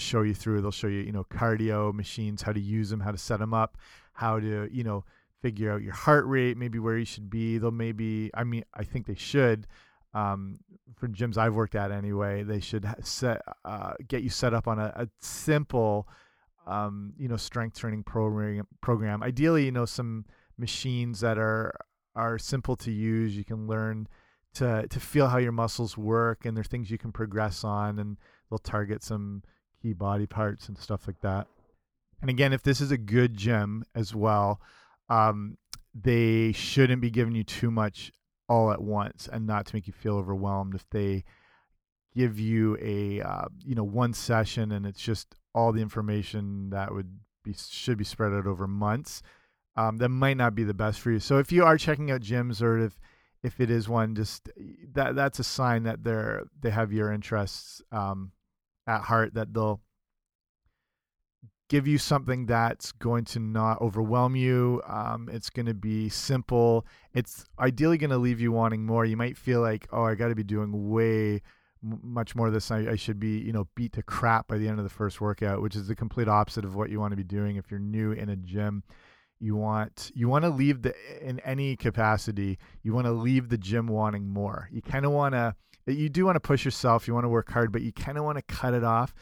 show 0.00 0.22
you 0.22 0.34
through. 0.34 0.60
They'll 0.60 0.70
show 0.70 0.86
you, 0.88 1.00
you 1.00 1.12
know, 1.12 1.24
cardio 1.24 1.92
machines, 1.92 2.42
how 2.42 2.52
to 2.52 2.60
use 2.60 2.90
them, 2.90 3.00
how 3.00 3.10
to 3.10 3.18
set 3.18 3.38
them 3.38 3.54
up, 3.54 3.76
how 4.12 4.40
to, 4.40 4.68
you 4.72 4.84
know, 4.84 5.04
figure 5.42 5.72
out 5.72 5.82
your 5.82 5.92
heart 5.92 6.26
rate, 6.26 6.56
maybe 6.56 6.78
where 6.78 6.98
you 6.98 7.04
should 7.04 7.30
be. 7.30 7.58
They'll 7.58 7.70
maybe, 7.70 8.30
I 8.34 8.44
mean, 8.44 8.64
I 8.74 8.84
think 8.84 9.06
they 9.06 9.14
should. 9.14 9.66
Um, 10.14 10.58
for 10.96 11.08
gyms 11.08 11.36
I've 11.36 11.54
worked 11.54 11.74
at 11.74 11.90
anyway, 11.90 12.42
they 12.42 12.60
should 12.60 12.86
set 13.02 13.42
uh, 13.64 13.92
get 14.08 14.22
you 14.22 14.30
set 14.30 14.54
up 14.54 14.66
on 14.66 14.78
a, 14.78 14.92
a 14.96 15.08
simple, 15.20 16.08
um, 16.66 17.12
you 17.18 17.28
know, 17.28 17.36
strength 17.36 17.78
training 17.78 18.02
program. 18.02 18.66
Program. 18.80 19.22
Ideally, 19.22 19.66
you 19.66 19.72
know, 19.72 19.84
some 19.84 20.24
machines 20.56 21.20
that 21.20 21.38
are 21.38 21.74
are 22.14 22.38
simple 22.38 22.76
to 22.76 22.90
use. 22.90 23.36
You 23.36 23.44
can 23.44 23.66
learn 23.66 24.08
to 24.54 24.86
to 24.88 25.00
feel 25.00 25.28
how 25.28 25.36
your 25.36 25.52
muscles 25.52 25.98
work, 25.98 26.46
and 26.46 26.56
there's 26.56 26.68
things 26.68 26.90
you 26.90 26.98
can 26.98 27.12
progress 27.12 27.62
on, 27.62 27.98
and 27.98 28.16
they'll 28.48 28.58
target 28.58 29.02
some 29.02 29.42
key 29.80 29.92
body 29.92 30.26
parts 30.26 30.68
and 30.68 30.78
stuff 30.78 31.06
like 31.06 31.20
that. 31.20 31.46
And 32.20 32.30
again, 32.30 32.52
if 32.52 32.62
this 32.62 32.80
is 32.80 32.90
a 32.90 32.98
good 32.98 33.36
gym 33.36 33.84
as 33.94 34.14
well, 34.14 34.60
um, 35.08 35.58
they 35.94 36.52
shouldn't 36.52 37.00
be 37.00 37.10
giving 37.10 37.34
you 37.34 37.44
too 37.44 37.70
much 37.70 38.12
all 38.48 38.70
at 38.70 38.80
once 38.80 39.28
and 39.30 39.46
not 39.46 39.66
to 39.66 39.74
make 39.74 39.86
you 39.86 39.92
feel 39.92 40.16
overwhelmed. 40.16 40.74
If 40.74 40.88
they 40.90 41.24
give 42.14 42.38
you 42.38 42.78
a 42.80 43.20
uh, 43.20 43.46
you 43.64 43.74
know 43.74 43.84
one 43.84 44.12
session 44.14 44.72
and 44.72 44.86
it's 44.86 45.00
just 45.00 45.34
all 45.54 45.72
the 45.72 45.82
information 45.82 46.70
that 46.70 46.92
would 46.92 47.18
be 47.44 47.54
should 47.54 47.98
be 47.98 48.04
spread 48.04 48.32
out 48.32 48.46
over 48.46 48.66
months, 48.66 49.22
um, 49.76 49.98
that 49.98 50.08
might 50.08 50.36
not 50.36 50.54
be 50.54 50.64
the 50.64 50.74
best 50.74 51.00
for 51.00 51.10
you. 51.10 51.18
So 51.18 51.38
if 51.38 51.52
you 51.52 51.64
are 51.64 51.78
checking 51.78 52.10
out 52.10 52.20
gyms 52.20 52.62
or 52.62 52.78
if 52.78 52.98
if 53.42 53.60
it 53.60 53.70
is 53.70 53.88
one, 53.88 54.14
just 54.14 54.48
that 54.92 55.14
that's 55.14 55.38
a 55.38 55.44
sign 55.44 55.84
that 55.84 56.02
they're 56.02 56.44
they 56.60 56.70
have 56.70 56.92
your 56.92 57.12
interests 57.12 57.82
um, 57.92 58.32
at 58.86 59.02
heart. 59.02 59.34
That 59.34 59.52
they'll 59.54 59.80
give 61.68 61.86
you 61.86 61.98
something 61.98 62.46
that's 62.46 62.92
going 62.92 63.24
to 63.24 63.40
not 63.40 63.80
overwhelm 63.80 64.36
you. 64.36 64.82
Um, 64.86 65.28
it's 65.32 65.50
going 65.50 65.66
to 65.66 65.74
be 65.74 66.08
simple. 66.08 66.86
It's 67.12 67.44
ideally 67.58 67.98
going 67.98 68.10
to 68.10 68.18
leave 68.18 68.40
you 68.40 68.52
wanting 68.52 68.86
more. 68.86 69.04
You 69.04 69.16
might 69.16 69.36
feel 69.36 69.60
like, 69.60 69.88
oh, 69.92 70.04
I 70.04 70.14
got 70.14 70.28
to 70.28 70.34
be 70.34 70.44
doing 70.44 70.90
way 70.90 71.42
much 71.82 72.34
more 72.34 72.46
of 72.46 72.52
this. 72.52 72.70
I, 72.70 72.90
I, 72.90 72.96
should 72.96 73.18
be, 73.18 73.38
you 73.38 73.52
know, 73.52 73.68
beat 73.74 73.92
to 73.94 74.02
crap 74.02 74.48
by 74.48 74.58
the 74.58 74.68
end 74.68 74.78
of 74.78 74.84
the 74.84 74.90
first 74.90 75.20
workout, 75.20 75.62
which 75.62 75.76
is 75.76 75.88
the 75.88 75.94
complete 75.94 76.28
opposite 76.28 76.64
of 76.64 76.74
what 76.74 76.90
you 76.90 77.00
want 77.00 77.12
to 77.12 77.16
be 77.16 77.24
doing 77.24 77.56
if 77.56 77.70
you're 77.70 77.80
new 77.80 78.12
in 78.12 78.28
a 78.28 78.36
gym. 78.36 78.82
You 79.38 79.54
want 79.54 80.10
you 80.14 80.30
want 80.30 80.44
to 80.44 80.48
leave 80.48 80.80
the 80.80 80.94
in 81.20 81.40
any 81.40 81.76
capacity. 81.76 82.58
You 82.82 82.94
want 82.94 83.06
to 83.06 83.12
leave 83.12 83.50
the 83.50 83.58
gym 83.58 83.86
wanting 83.86 84.30
more. 84.30 84.68
You 84.72 84.80
kind 84.80 85.04
of 85.04 85.12
want 85.12 85.34
to. 85.34 85.54
You 85.86 86.08
do 86.08 86.24
want 86.24 86.36
to 86.36 86.40
push 86.40 86.64
yourself. 86.64 87.06
You 87.06 87.14
want 87.14 87.24
to 87.24 87.28
work 87.28 87.50
hard, 87.50 87.72
but 87.72 87.82
you 87.82 87.92
kind 87.92 88.18
of 88.18 88.24
want 88.24 88.38
to 88.38 88.42
cut 88.42 88.74
it 88.74 88.84
off 88.84 89.14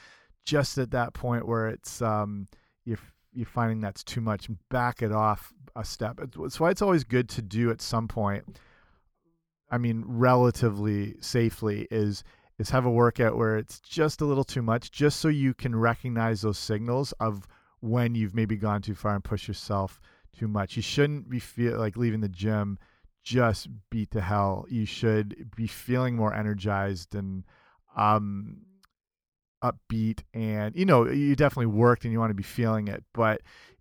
just 0.44 0.78
at 0.78 0.90
that 0.92 1.14
point 1.14 1.46
where 1.46 1.68
it's 1.68 2.00
um, 2.02 2.48
you're 2.84 2.98
you're 3.32 3.46
finding 3.46 3.80
that's 3.80 4.04
too 4.04 4.20
much, 4.20 4.48
back 4.70 5.02
it 5.02 5.12
off 5.12 5.52
a 5.76 5.84
step. 5.84 6.20
It's 6.40 6.60
why 6.60 6.70
it's 6.70 6.82
always 6.82 7.04
good 7.04 7.28
to 7.30 7.42
do 7.42 7.70
at 7.70 7.82
some 7.82 8.06
point. 8.08 8.58
I 9.70 9.78
mean, 9.78 10.04
relatively 10.06 11.16
safely 11.20 11.88
is 11.90 12.22
is 12.58 12.70
have 12.70 12.86
a 12.86 12.90
workout 12.90 13.36
where 13.36 13.58
it's 13.58 13.80
just 13.80 14.20
a 14.20 14.24
little 14.24 14.44
too 14.44 14.62
much, 14.62 14.92
just 14.92 15.18
so 15.18 15.28
you 15.28 15.54
can 15.54 15.74
recognize 15.74 16.42
those 16.42 16.58
signals 16.58 17.12
of 17.18 17.48
when 17.80 18.14
you've 18.14 18.34
maybe 18.34 18.56
gone 18.56 18.80
too 18.80 18.94
far 18.94 19.14
and 19.14 19.24
pushed 19.24 19.48
yourself 19.48 20.00
too 20.38 20.48
much. 20.48 20.76
You 20.76 20.82
shouldn't 20.82 21.28
be 21.28 21.40
feel 21.40 21.78
like 21.78 21.96
leaving 21.96 22.20
the 22.20 22.28
gym 22.28 22.78
just 23.24 23.68
beat 23.90 24.10
to 24.12 24.20
hell. 24.20 24.66
You 24.68 24.86
should 24.86 25.50
be 25.56 25.66
feeling 25.66 26.14
more 26.14 26.34
energized 26.34 27.14
and 27.14 27.44
um 27.96 28.58
upbeat 29.64 30.22
and 30.34 30.76
you 30.76 30.84
know 30.84 31.08
you 31.08 31.34
definitely 31.34 31.66
worked 31.66 32.04
and 32.04 32.12
you 32.12 32.20
want 32.20 32.28
to 32.28 32.34
be 32.34 32.42
feeling 32.42 32.86
it 32.88 33.02
but 33.14 33.40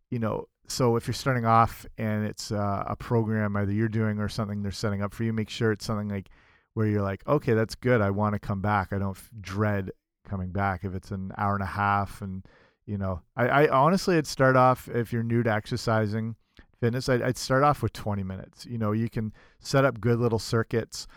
you 0.10 0.18
know 0.18 0.48
so 0.70 0.96
if 0.96 1.06
you're 1.06 1.14
starting 1.14 1.46
off 1.46 1.86
and 1.98 2.26
it's 2.26 2.52
uh, 2.54 2.86
a 2.88 2.96
program 2.96 3.58
either 3.58 3.74
you're 3.74 3.90
doing 3.90 4.18
or 4.18 4.30
something 4.30 4.62
they're 4.62 4.72
setting 4.72 5.02
up 5.02 5.14
for 5.14 5.26
you 5.26 5.34
make 5.34 5.50
sure 5.50 5.74
it's 5.74 5.86
something 5.86 6.08
like 6.08 6.30
where 6.74 6.88
you're 6.88 7.02
like 7.02 7.28
okay 7.28 7.54
that's 7.54 7.76
good 7.76 8.00
i 8.00 8.10
want 8.10 8.32
to 8.32 8.40
come 8.40 8.62
back 8.62 8.94
i 8.94 8.98
don't 8.98 9.18
dread 9.42 9.92
coming 10.26 10.52
back 10.52 10.86
if 10.86 10.96
it's 10.96 11.12
an 11.12 11.34
hour 11.38 11.54
and 11.54 11.64
a 11.64 11.68
half 11.68 12.22
and 12.22 12.46
you 12.86 12.98
know 12.98 13.22
i, 13.36 13.48
I 13.48 13.68
honestly 13.68 14.16
i'd 14.16 14.26
start 14.26 14.56
off 14.56 14.88
if 14.88 15.12
you're 15.12 15.22
new 15.22 15.44
to 15.44 15.52
exercising 15.52 16.36
fitness 16.84 17.10
I'd, 17.10 17.22
I'd 17.22 17.38
start 17.38 17.64
off 17.64 17.82
with 17.82 17.94
20 17.94 18.24
minutes 18.24 18.66
you 18.66 18.78
know 18.78 18.92
you 18.92 19.10
can 19.10 19.34
set 19.60 19.86
up 19.86 20.02
good 20.02 20.20
little 20.20 20.40
circuits 20.40 21.08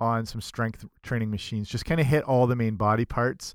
on 0.00 0.26
some 0.26 0.40
strength 0.40 0.84
training 1.02 1.30
machines 1.30 1.68
just 1.68 1.84
kind 1.84 2.00
of 2.00 2.06
hit 2.06 2.24
all 2.24 2.46
the 2.46 2.56
main 2.56 2.76
body 2.76 3.04
parts 3.04 3.54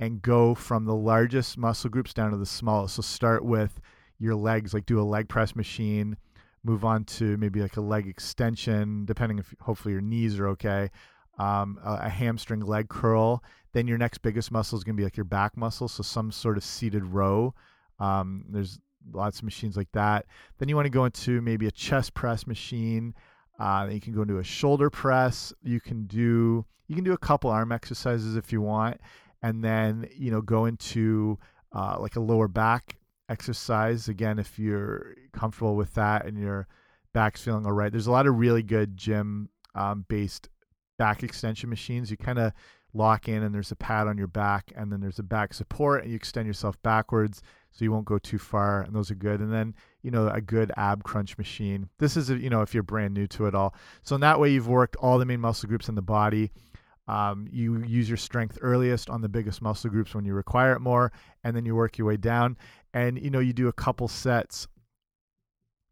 and 0.00 0.22
go 0.22 0.54
from 0.54 0.86
the 0.86 0.94
largest 0.94 1.58
muscle 1.58 1.90
groups 1.90 2.14
down 2.14 2.30
to 2.30 2.36
the 2.38 2.46
smallest. 2.46 2.96
So 2.96 3.02
start 3.02 3.44
with 3.44 3.80
your 4.18 4.34
legs, 4.34 4.74
like 4.74 4.86
do 4.86 4.98
a 4.98 5.02
leg 5.04 5.28
press 5.28 5.54
machine, 5.54 6.16
move 6.64 6.84
on 6.84 7.04
to 7.04 7.36
maybe 7.36 7.60
like 7.60 7.76
a 7.76 7.82
leg 7.82 8.08
extension, 8.08 9.04
depending 9.04 9.38
if 9.38 9.54
hopefully 9.60 9.92
your 9.92 10.00
knees 10.00 10.38
are 10.38 10.48
okay, 10.48 10.90
um, 11.38 11.78
a, 11.84 12.06
a, 12.06 12.08
hamstring 12.08 12.60
leg 12.60 12.88
curl. 12.88 13.44
Then 13.72 13.86
your 13.86 13.98
next 13.98 14.18
biggest 14.18 14.50
muscle 14.50 14.76
is 14.76 14.84
going 14.84 14.96
to 14.96 15.00
be 15.00 15.04
like 15.04 15.16
your 15.16 15.24
back 15.24 15.56
muscle, 15.56 15.86
so 15.86 16.02
some 16.02 16.32
sort 16.32 16.56
of 16.56 16.64
seated 16.64 17.04
row. 17.04 17.54
Um, 17.98 18.46
there's 18.48 18.80
lots 19.12 19.38
of 19.38 19.44
machines 19.44 19.76
like 19.76 19.90
that. 19.92 20.26
Then 20.58 20.68
you 20.68 20.76
want 20.76 20.86
to 20.86 20.90
go 20.90 21.04
into 21.04 21.40
maybe 21.40 21.66
a 21.66 21.70
chest 21.70 22.14
press 22.14 22.46
machine. 22.46 23.14
Uh, 23.58 23.88
you 23.90 24.00
can 24.00 24.12
go 24.12 24.22
into 24.22 24.38
a 24.38 24.44
shoulder 24.44 24.90
press. 24.90 25.52
You 25.62 25.80
can 25.80 26.06
do 26.06 26.64
you 26.86 26.94
can 26.96 27.04
do 27.04 27.12
a 27.12 27.18
couple 27.18 27.50
arm 27.50 27.70
exercises 27.70 28.34
if 28.36 28.52
you 28.52 28.60
want, 28.60 29.00
and 29.42 29.62
then 29.62 30.08
you 30.16 30.30
know 30.30 30.40
go 30.40 30.66
into 30.66 31.38
uh, 31.74 31.96
like 32.00 32.16
a 32.16 32.20
lower 32.20 32.48
back 32.48 32.96
exercise 33.28 34.08
again 34.08 34.40
if 34.40 34.58
you're 34.58 35.14
comfortable 35.32 35.76
with 35.76 35.94
that 35.94 36.26
and 36.26 36.36
your 36.36 36.66
back's 37.14 37.40
feeling 37.40 37.64
all 37.64 37.70
right 37.70 37.92
there's 37.92 38.08
a 38.08 38.10
lot 38.10 38.26
of 38.26 38.36
really 38.36 38.62
good 38.62 38.96
gym 38.96 39.48
um, 39.76 40.04
based 40.08 40.48
back 40.98 41.22
extension 41.22 41.70
machines 41.70 42.10
you 42.10 42.16
kind 42.16 42.40
of 42.40 42.52
lock 42.92 43.28
in 43.28 43.44
and 43.44 43.54
there's 43.54 43.70
a 43.70 43.76
pad 43.76 44.08
on 44.08 44.18
your 44.18 44.26
back 44.26 44.72
and 44.74 44.92
then 44.92 45.00
there's 45.00 45.20
a 45.20 45.22
back 45.22 45.54
support 45.54 46.02
and 46.02 46.10
you 46.10 46.16
extend 46.16 46.44
yourself 46.44 46.80
backwards 46.82 47.40
so 47.72 47.84
you 47.84 47.92
won't 47.92 48.04
go 48.04 48.18
too 48.18 48.38
far 48.38 48.82
and 48.82 48.94
those 48.94 49.10
are 49.10 49.16
good 49.16 49.40
and 49.40 49.52
then 49.52 49.74
you 50.02 50.10
know 50.10 50.28
a 50.28 50.40
good 50.40 50.72
ab 50.76 51.02
crunch 51.02 51.38
machine 51.38 51.88
this 51.98 52.16
is 52.16 52.30
a, 52.30 52.36
you 52.36 52.50
know 52.50 52.62
if 52.62 52.74
you're 52.74 52.82
brand 52.82 53.14
new 53.14 53.26
to 53.26 53.46
it 53.46 53.54
all 53.54 53.74
so 54.02 54.14
in 54.14 54.20
that 54.20 54.40
way 54.40 54.50
you've 54.50 54.68
worked 54.68 54.96
all 54.96 55.18
the 55.18 55.24
main 55.24 55.40
muscle 55.40 55.68
groups 55.68 55.88
in 55.88 55.94
the 55.94 56.02
body 56.02 56.50
um, 57.10 57.48
you 57.50 57.82
use 57.82 58.08
your 58.08 58.16
strength 58.16 58.56
earliest 58.60 59.10
on 59.10 59.20
the 59.20 59.28
biggest 59.28 59.60
muscle 59.60 59.90
groups 59.90 60.14
when 60.14 60.24
you 60.24 60.32
require 60.32 60.74
it 60.74 60.80
more, 60.80 61.10
and 61.42 61.56
then 61.56 61.66
you 61.66 61.74
work 61.74 61.98
your 61.98 62.06
way 62.06 62.16
down. 62.16 62.56
And 62.94 63.20
you 63.20 63.30
know, 63.30 63.40
you 63.40 63.52
do 63.52 63.66
a 63.66 63.72
couple 63.72 64.06
sets 64.06 64.68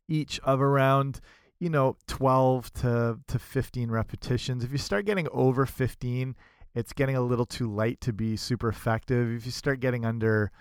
each 0.09 0.39
of 0.41 0.63
around 0.63 1.21
you 1.59 1.69
know 1.69 1.97
12 2.07 2.73
to 2.75 3.19
to 3.27 3.39
15 3.39 3.91
repetitions. 3.91 4.63
If 4.63 4.71
you 4.71 4.79
start 4.79 5.07
getting 5.07 5.27
over 5.33 5.67
15, 5.67 6.37
it's 6.77 6.93
getting 6.93 7.17
a 7.17 7.21
little 7.21 7.47
too 7.47 7.69
light 7.69 8.01
to 8.03 8.13
be 8.13 8.37
super 8.37 8.69
effective. 8.69 9.35
If 9.35 9.45
you 9.45 9.51
start 9.51 9.81
getting 9.81 10.05
under, 10.05 10.53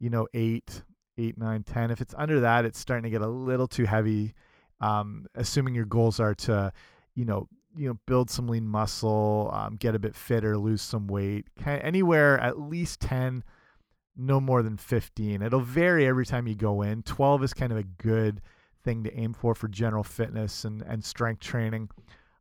you 0.00 0.10
know, 0.10 0.26
eight, 0.34 0.82
eight, 1.18 1.38
nine, 1.38 1.62
ten, 1.62 1.90
if 1.90 2.00
it's 2.00 2.14
under 2.16 2.40
that, 2.40 2.64
it's 2.64 2.78
starting 2.78 3.04
to 3.04 3.10
get 3.10 3.22
a 3.22 3.28
little 3.28 3.68
too 3.68 3.84
heavy. 3.84 4.34
Um, 4.80 5.26
assuming 5.34 5.74
your 5.74 5.84
goals 5.84 6.18
are 6.18 6.34
to, 6.34 6.72
you 7.14 7.26
know, 7.26 7.48
you 7.76 7.88
know 7.88 7.98
build 8.06 8.30
some 8.30 8.48
lean 8.48 8.66
muscle 8.66 9.50
um, 9.52 9.76
get 9.76 9.94
a 9.94 9.98
bit 9.98 10.14
fitter 10.14 10.58
lose 10.58 10.82
some 10.82 11.06
weight 11.06 11.46
anywhere 11.64 12.38
at 12.40 12.58
least 12.58 13.00
10 13.00 13.44
no 14.16 14.40
more 14.40 14.62
than 14.62 14.76
15 14.76 15.42
it'll 15.42 15.60
vary 15.60 16.06
every 16.06 16.26
time 16.26 16.46
you 16.46 16.54
go 16.54 16.82
in 16.82 17.02
12 17.02 17.44
is 17.44 17.54
kind 17.54 17.72
of 17.72 17.78
a 17.78 17.84
good 17.84 18.40
thing 18.82 19.04
to 19.04 19.14
aim 19.14 19.32
for 19.32 19.54
for 19.54 19.68
general 19.68 20.02
fitness 20.02 20.64
and 20.64 20.82
and 20.82 21.04
strength 21.04 21.40
training 21.40 21.88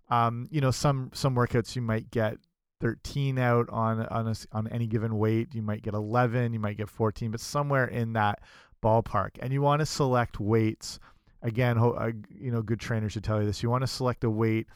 um, 0.09 0.47
you 0.49 0.61
know 0.61 0.71
some 0.71 1.11
some 1.13 1.35
workouts 1.35 1.75
you 1.75 1.81
might 1.81 2.09
get 2.09 2.37
13 2.79 3.37
out 3.37 3.69
on 3.69 4.05
on 4.07 4.27
a, 4.27 4.35
on 4.51 4.67
any 4.69 4.87
given 4.87 5.17
weight. 5.17 5.53
You 5.53 5.61
might 5.61 5.81
get 5.81 5.93
11 5.93 6.53
you 6.53 6.59
might 6.59 6.77
get 6.77 6.89
14 6.89 7.31
but 7.31 7.39
somewhere 7.39 7.85
in 7.85 8.13
that 8.13 8.39
ballpark. 8.83 9.31
And 9.39 9.51
you 9.51 9.61
want 9.61 9.81
to 9.81 9.85
select 9.85 10.39
weights. 10.39 10.99
Again 11.41 11.77
uh, 11.77 12.11
you 12.29 12.51
know 12.51 12.61
good 12.61 12.79
trainers 12.79 13.13
should 13.13 13.23
tell 13.23 13.39
you 13.39 13.45
this. 13.45 13.63
You 13.63 13.69
want 13.69 13.83
to 13.83 13.87
select 13.87 14.23
a 14.23 14.29
weight 14.29 14.67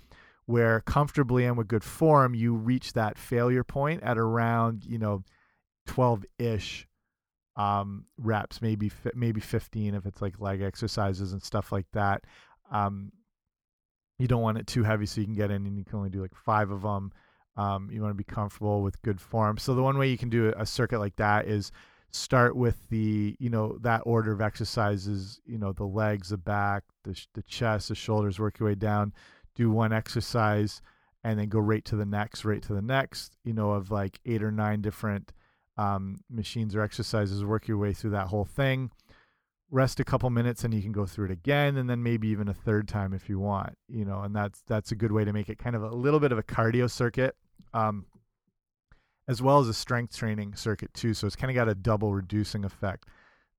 where 0.46 0.82
comfortably 0.82 1.46
and 1.46 1.58
with 1.58 1.68
good 1.68 1.84
form 1.84 2.36
you 2.36 2.54
reach 2.54 2.94
that 2.94 3.18
failure 3.18 3.64
point 3.64 4.04
at 4.04 4.18
around 4.18 4.84
you 4.86 4.98
know 4.98 5.24
12 5.88 6.26
ish 6.38 6.88
um, 7.56 8.06
reps 8.18 8.62
maybe 8.62 8.92
maybe 9.14 9.40
15 9.40 9.94
if 9.94 10.06
it's 10.06 10.22
like 10.22 10.40
leg 10.40 10.62
exercises 10.62 11.34
and 11.34 11.44
stuff 11.44 11.72
like 11.72 11.86
that. 11.94 12.24
Um, 12.72 13.12
you 14.20 14.28
don't 14.28 14.42
want 14.42 14.58
it 14.58 14.68
too 14.68 14.84
heavy 14.84 15.06
so 15.06 15.22
you 15.22 15.28
can 15.28 15.36
get 15.36 15.52
in 15.52 15.66
and 15.66 15.78
you 15.78 15.84
can 15.84 15.98
only 15.98 16.10
do 16.10 16.22
like 16.22 16.36
five 16.36 16.72
of 16.72 16.82
them 16.82 17.12
um, 17.56 17.90
you 17.92 18.02
want 18.02 18.12
to 18.12 18.16
be 18.16 18.24
comfortable 18.24 18.82
with 18.82 19.02
good 19.02 19.22
form 19.22 19.58
so 19.58 19.74
the 19.76 19.84
one 19.84 19.98
way 19.98 20.10
you 20.10 20.18
can 20.18 20.30
do 20.30 20.54
a 20.58 20.66
circuit 20.66 21.00
like 21.00 21.16
that 21.16 21.48
is 21.48 21.72
start 22.12 22.56
with 22.56 22.90
the 22.90 23.36
you 23.40 23.50
know 23.50 23.78
that 23.82 24.02
order 24.06 24.32
of 24.32 24.42
exercises 24.42 25.40
you 25.46 25.58
know 25.58 25.72
the 25.74 25.84
legs 25.84 26.30
the 26.30 26.38
back 26.38 26.84
the, 27.04 27.20
the 27.34 27.42
chest 27.44 27.90
the 27.90 27.96
shoulders 27.96 28.40
work 28.40 28.60
your 28.60 28.70
way 28.70 28.76
down 28.76 29.12
do 29.56 29.70
one 29.70 29.94
exercise 29.94 30.82
and 31.24 31.40
then 31.40 31.48
go 31.48 31.60
right 31.60 31.86
to 31.86 31.96
the 31.96 32.06
next, 32.06 32.44
right 32.44 32.62
to 32.64 32.74
the 32.74 32.82
next, 32.82 33.38
you 33.44 33.54
know, 33.54 33.72
of 33.72 33.92
like 33.92 34.20
eight 34.26 34.44
or 34.44 34.52
nine 34.52 34.82
different 34.82 35.32
um, 35.78 36.20
machines 36.30 36.76
or 36.76 36.82
exercises, 36.82 37.46
work 37.46 37.68
your 37.68 37.78
way 37.78 37.94
through 37.94 38.12
that 38.12 38.28
whole 38.28 38.46
thing. 38.46 38.92
Rest 39.72 40.00
a 40.00 40.04
couple 40.04 40.30
minutes 40.30 40.64
and 40.64 40.74
you 40.74 40.82
can 40.82 40.92
go 40.92 41.06
through 41.06 41.26
it 41.26 41.32
again 41.32 41.78
and 41.78 41.90
then 41.90 42.04
maybe 42.04 42.28
even 42.28 42.48
a 42.48 42.54
third 42.54 42.88
time 42.88 43.14
if 43.14 43.30
you 43.30 43.40
want, 43.40 43.76
you 43.88 44.06
know, 44.06 44.22
and 44.22 44.36
that's 44.36 44.62
that's 44.68 44.92
a 44.92 44.96
good 44.96 45.12
way 45.12 45.26
to 45.26 45.34
make 45.34 45.50
it 45.50 45.58
kind 45.58 45.76
of 45.76 45.82
a 45.82 45.90
little 45.90 46.20
bit 46.20 46.32
of 46.32 46.38
a 46.38 46.44
cardio 46.44 46.90
circuit. 46.90 47.36
Um, 47.74 48.06
as 49.28 49.42
well 49.42 49.60
as 49.60 49.68
a 49.68 49.74
strength 49.74 50.16
training 50.16 50.56
circuit 50.56 50.94
too. 50.94 51.14
So 51.14 51.28
it's 51.28 51.36
kind 51.36 51.50
of 51.50 51.56
got 51.56 51.70
a 51.70 51.76
double 51.76 52.14
reducing 52.14 52.66
effect 52.66 53.08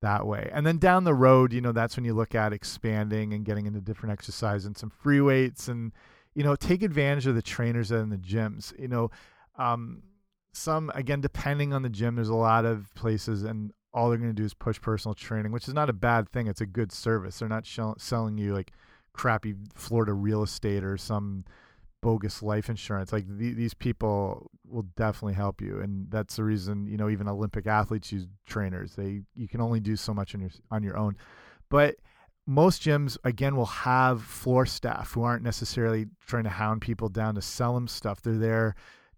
that 0.03 0.27
way. 0.27 0.51
And 0.53 0.67
then 0.67 0.79
down 0.79 1.05
the 1.05 1.15
road, 1.15 1.53
you 1.53 1.61
know, 1.61 1.73
that's 1.73 1.97
when 1.97 2.05
you 2.05 2.15
look 2.15 2.35
at 2.35 2.53
expanding 2.53 3.33
and 3.33 3.45
getting 3.45 3.67
into 3.67 3.81
different 3.81 4.13
exercise 4.13 4.67
and 4.67 4.77
some 4.77 4.91
free 4.91 5.21
weights 5.21 5.69
and, 5.69 5.93
you 6.35 6.45
know, 6.45 6.55
take 6.55 6.83
advantage 6.83 7.27
of 7.27 7.35
the 7.35 7.43
trainers 7.43 7.91
in 7.91 8.11
the 8.11 8.19
gyms. 8.19 8.79
You 8.79 8.89
know, 8.89 9.11
um, 9.57 10.03
some, 10.53 10.93
again, 10.95 11.21
depending 11.21 11.73
on 11.73 11.83
the 11.83 11.89
gym, 11.89 12.17
there's 12.17 12.29
a 12.29 12.35
lot 12.35 12.67
of 12.67 12.95
places 12.95 13.43
and 13.43 13.73
all 13.95 14.11
they're 14.11 14.19
going 14.19 14.31
to 14.31 14.35
do 14.35 14.45
is 14.45 14.53
push 14.53 14.81
personal 14.81 15.15
training, 15.15 15.53
which 15.53 15.69
is 15.69 15.75
not 15.75 15.89
a 15.89 15.95
bad 15.95 16.29
thing. 16.29 16.47
It's 16.47 16.61
a 16.61 16.67
good 16.67 16.93
service. 16.93 17.39
They're 17.39 17.49
not 17.49 17.67
selling 17.67 18.37
you 18.37 18.53
like 18.53 18.73
crappy 19.15 19.55
Florida 19.75 20.13
real 20.13 20.43
estate 20.43 20.85
or 20.85 20.99
some 20.99 21.45
bogus 22.05 22.43
life 22.43 22.69
insurance. 22.69 23.15
Like 23.15 23.27
th 23.27 23.57
these 23.57 23.73
people 23.73 24.51
will 24.69 24.87
definitely 24.95 25.33
help 25.33 25.63
you, 25.63 25.81
and 25.81 26.11
that's 26.11 26.37
the 26.37 26.45
reason 26.45 26.87
you 26.87 26.99
know 26.99 27.09
even 27.09 27.27
Olympic 27.27 27.67
athletes 27.67 28.13
use 28.13 28.27
trainers. 28.47 28.95
They 28.95 29.23
you 29.35 29.49
can 29.49 29.63
only 29.63 29.81
do 29.81 29.97
so 29.97 30.13
much 30.13 30.35
on 30.35 30.43
your 30.43 30.51
on 30.71 30.83
your 30.83 30.99
own, 30.99 31.17
but 31.71 31.97
most 32.47 32.83
gyms 32.83 33.17
again 33.25 33.57
will 33.57 33.73
have 33.91 34.23
floor 34.23 34.67
staff 34.67 35.13
who 35.13 35.23
aren't 35.23 35.43
necessarily 35.43 36.05
trying 36.27 36.45
to 36.45 36.51
hound 36.51 36.83
people 36.83 37.09
down 37.09 37.35
to 37.37 37.43
sell 37.43 37.73
them 37.73 37.89
stuff. 37.89 38.21
They're 38.21 38.35
there 38.35 38.75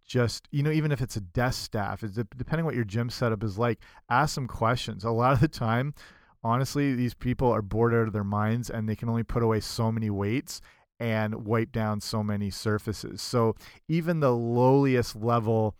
just 0.06 0.46
you 0.52 0.62
know 0.62 0.70
even 0.70 0.92
if 0.92 1.00
it's 1.00 1.16
a 1.16 1.20
desk 1.20 1.64
staff 1.64 2.04
is 2.04 2.12
depending 2.36 2.64
what 2.64 2.76
your 2.76 2.84
gym 2.84 3.10
setup 3.10 3.42
is 3.42 3.58
like 3.58 3.80
ask 4.08 4.32
some 4.36 4.46
questions 4.46 5.02
a 5.02 5.10
lot 5.10 5.32
of 5.32 5.40
the 5.40 5.48
time 5.48 5.92
honestly 6.44 6.94
these 6.94 7.12
people 7.12 7.50
are 7.50 7.60
bored 7.60 7.92
out 7.92 8.06
of 8.06 8.12
their 8.12 8.22
minds 8.22 8.70
and 8.70 8.88
they 8.88 8.94
can 8.94 9.08
only 9.08 9.24
put 9.24 9.42
away 9.42 9.58
so 9.58 9.90
many 9.90 10.08
weights 10.08 10.60
and 10.98 11.46
wipe 11.46 11.72
down 11.72 12.00
so 12.00 12.22
many 12.22 12.50
surfaces. 12.50 13.20
So 13.20 13.54
even 13.88 14.20
the 14.20 14.34
lowliest 14.34 15.16
level 15.16 15.76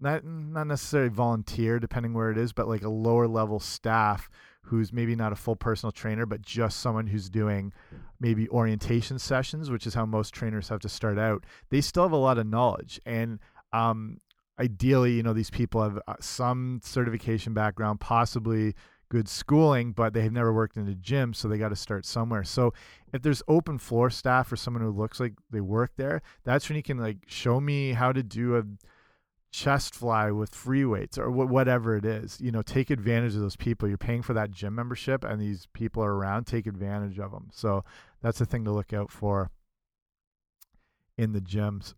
not 0.00 0.24
not 0.24 0.66
necessarily 0.66 1.08
volunteer 1.08 1.78
depending 1.78 2.12
where 2.12 2.30
it 2.30 2.36
is 2.36 2.52
but 2.52 2.68
like 2.68 2.82
a 2.82 2.88
lower 2.88 3.28
level 3.28 3.60
staff 3.60 4.28
who's 4.62 4.92
maybe 4.92 5.14
not 5.14 5.32
a 5.32 5.36
full 5.36 5.54
personal 5.54 5.92
trainer 5.92 6.26
but 6.26 6.42
just 6.42 6.80
someone 6.80 7.06
who's 7.06 7.30
doing 7.30 7.72
maybe 8.18 8.48
orientation 8.48 9.20
sessions 9.20 9.70
which 9.70 9.86
is 9.86 9.94
how 9.94 10.04
most 10.04 10.34
trainers 10.34 10.68
have 10.68 10.80
to 10.80 10.88
start 10.88 11.16
out 11.16 11.44
they 11.70 11.80
still 11.80 12.02
have 12.02 12.12
a 12.12 12.16
lot 12.16 12.38
of 12.38 12.46
knowledge. 12.46 13.00
And 13.06 13.38
um, 13.72 14.20
ideally, 14.58 15.12
you 15.12 15.22
know, 15.22 15.32
these 15.32 15.50
people 15.50 15.82
have 15.82 15.98
uh, 16.06 16.14
some 16.20 16.80
certification 16.82 17.54
background, 17.54 18.00
possibly 18.00 18.74
good 19.08 19.28
schooling, 19.28 19.92
but 19.92 20.12
they 20.12 20.22
have 20.22 20.32
never 20.32 20.52
worked 20.52 20.76
in 20.76 20.88
a 20.88 20.94
gym, 20.94 21.34
so 21.34 21.48
they 21.48 21.58
got 21.58 21.68
to 21.70 21.76
start 21.76 22.04
somewhere. 22.06 22.44
So 22.44 22.72
if 23.12 23.22
there's 23.22 23.42
open 23.48 23.78
floor 23.78 24.10
staff 24.10 24.50
or 24.50 24.56
someone 24.56 24.82
who 24.82 24.90
looks 24.90 25.20
like 25.20 25.34
they 25.50 25.60
work 25.60 25.92
there, 25.96 26.22
that's 26.44 26.68
when 26.68 26.76
you 26.76 26.82
can 26.82 26.98
like 26.98 27.18
show 27.26 27.60
me 27.60 27.92
how 27.92 28.12
to 28.12 28.22
do 28.22 28.56
a 28.56 28.62
chest 29.52 29.94
fly 29.94 30.32
with 30.32 30.52
free 30.52 30.84
weights 30.84 31.16
or 31.16 31.30
whatever 31.30 31.96
it 31.96 32.04
is. 32.04 32.40
You 32.40 32.50
know, 32.50 32.62
take 32.62 32.90
advantage 32.90 33.34
of 33.34 33.40
those 33.40 33.56
people. 33.56 33.88
You're 33.88 33.98
paying 33.98 34.22
for 34.22 34.34
that 34.34 34.50
gym 34.50 34.74
membership, 34.74 35.24
and 35.24 35.40
these 35.40 35.68
people 35.72 36.02
are 36.02 36.14
around. 36.14 36.44
Take 36.44 36.66
advantage 36.66 37.20
of 37.20 37.30
them. 37.30 37.50
So 37.52 37.84
that's 38.20 38.38
the 38.38 38.46
thing 38.46 38.64
to 38.64 38.72
look 38.72 38.92
out 38.92 39.12
for 39.12 39.50
in 41.16 41.32
the 41.32 41.40
gyms. 41.40 41.94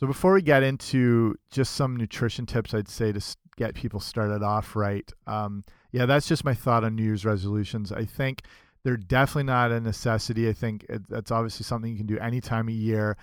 So 0.00 0.06
before 0.06 0.32
we 0.32 0.42
get 0.42 0.62
into 0.62 1.36
just 1.50 1.74
some 1.74 1.96
nutrition 1.96 2.46
tips, 2.46 2.72
I'd 2.72 2.88
say 2.88 3.12
to 3.12 3.20
get 3.56 3.74
people 3.74 4.00
started 4.00 4.42
off 4.42 4.76
right. 4.76 5.10
Um, 5.26 5.64
yeah, 5.90 6.06
that's 6.06 6.28
just 6.28 6.44
my 6.44 6.54
thought 6.54 6.84
on 6.84 6.96
New 6.96 7.04
Year's 7.04 7.24
resolutions. 7.24 7.92
I 7.92 8.04
think 8.04 8.42
they're 8.84 8.96
definitely 8.96 9.44
not 9.44 9.72
a 9.72 9.80
necessity. 9.80 10.48
I 10.48 10.52
think 10.52 10.84
it, 10.88 11.08
that's 11.08 11.30
obviously 11.30 11.64
something 11.64 11.90
you 11.90 11.96
can 11.96 12.06
do 12.06 12.18
any 12.18 12.40
time 12.40 12.68
of 12.68 12.74
year. 12.74 13.16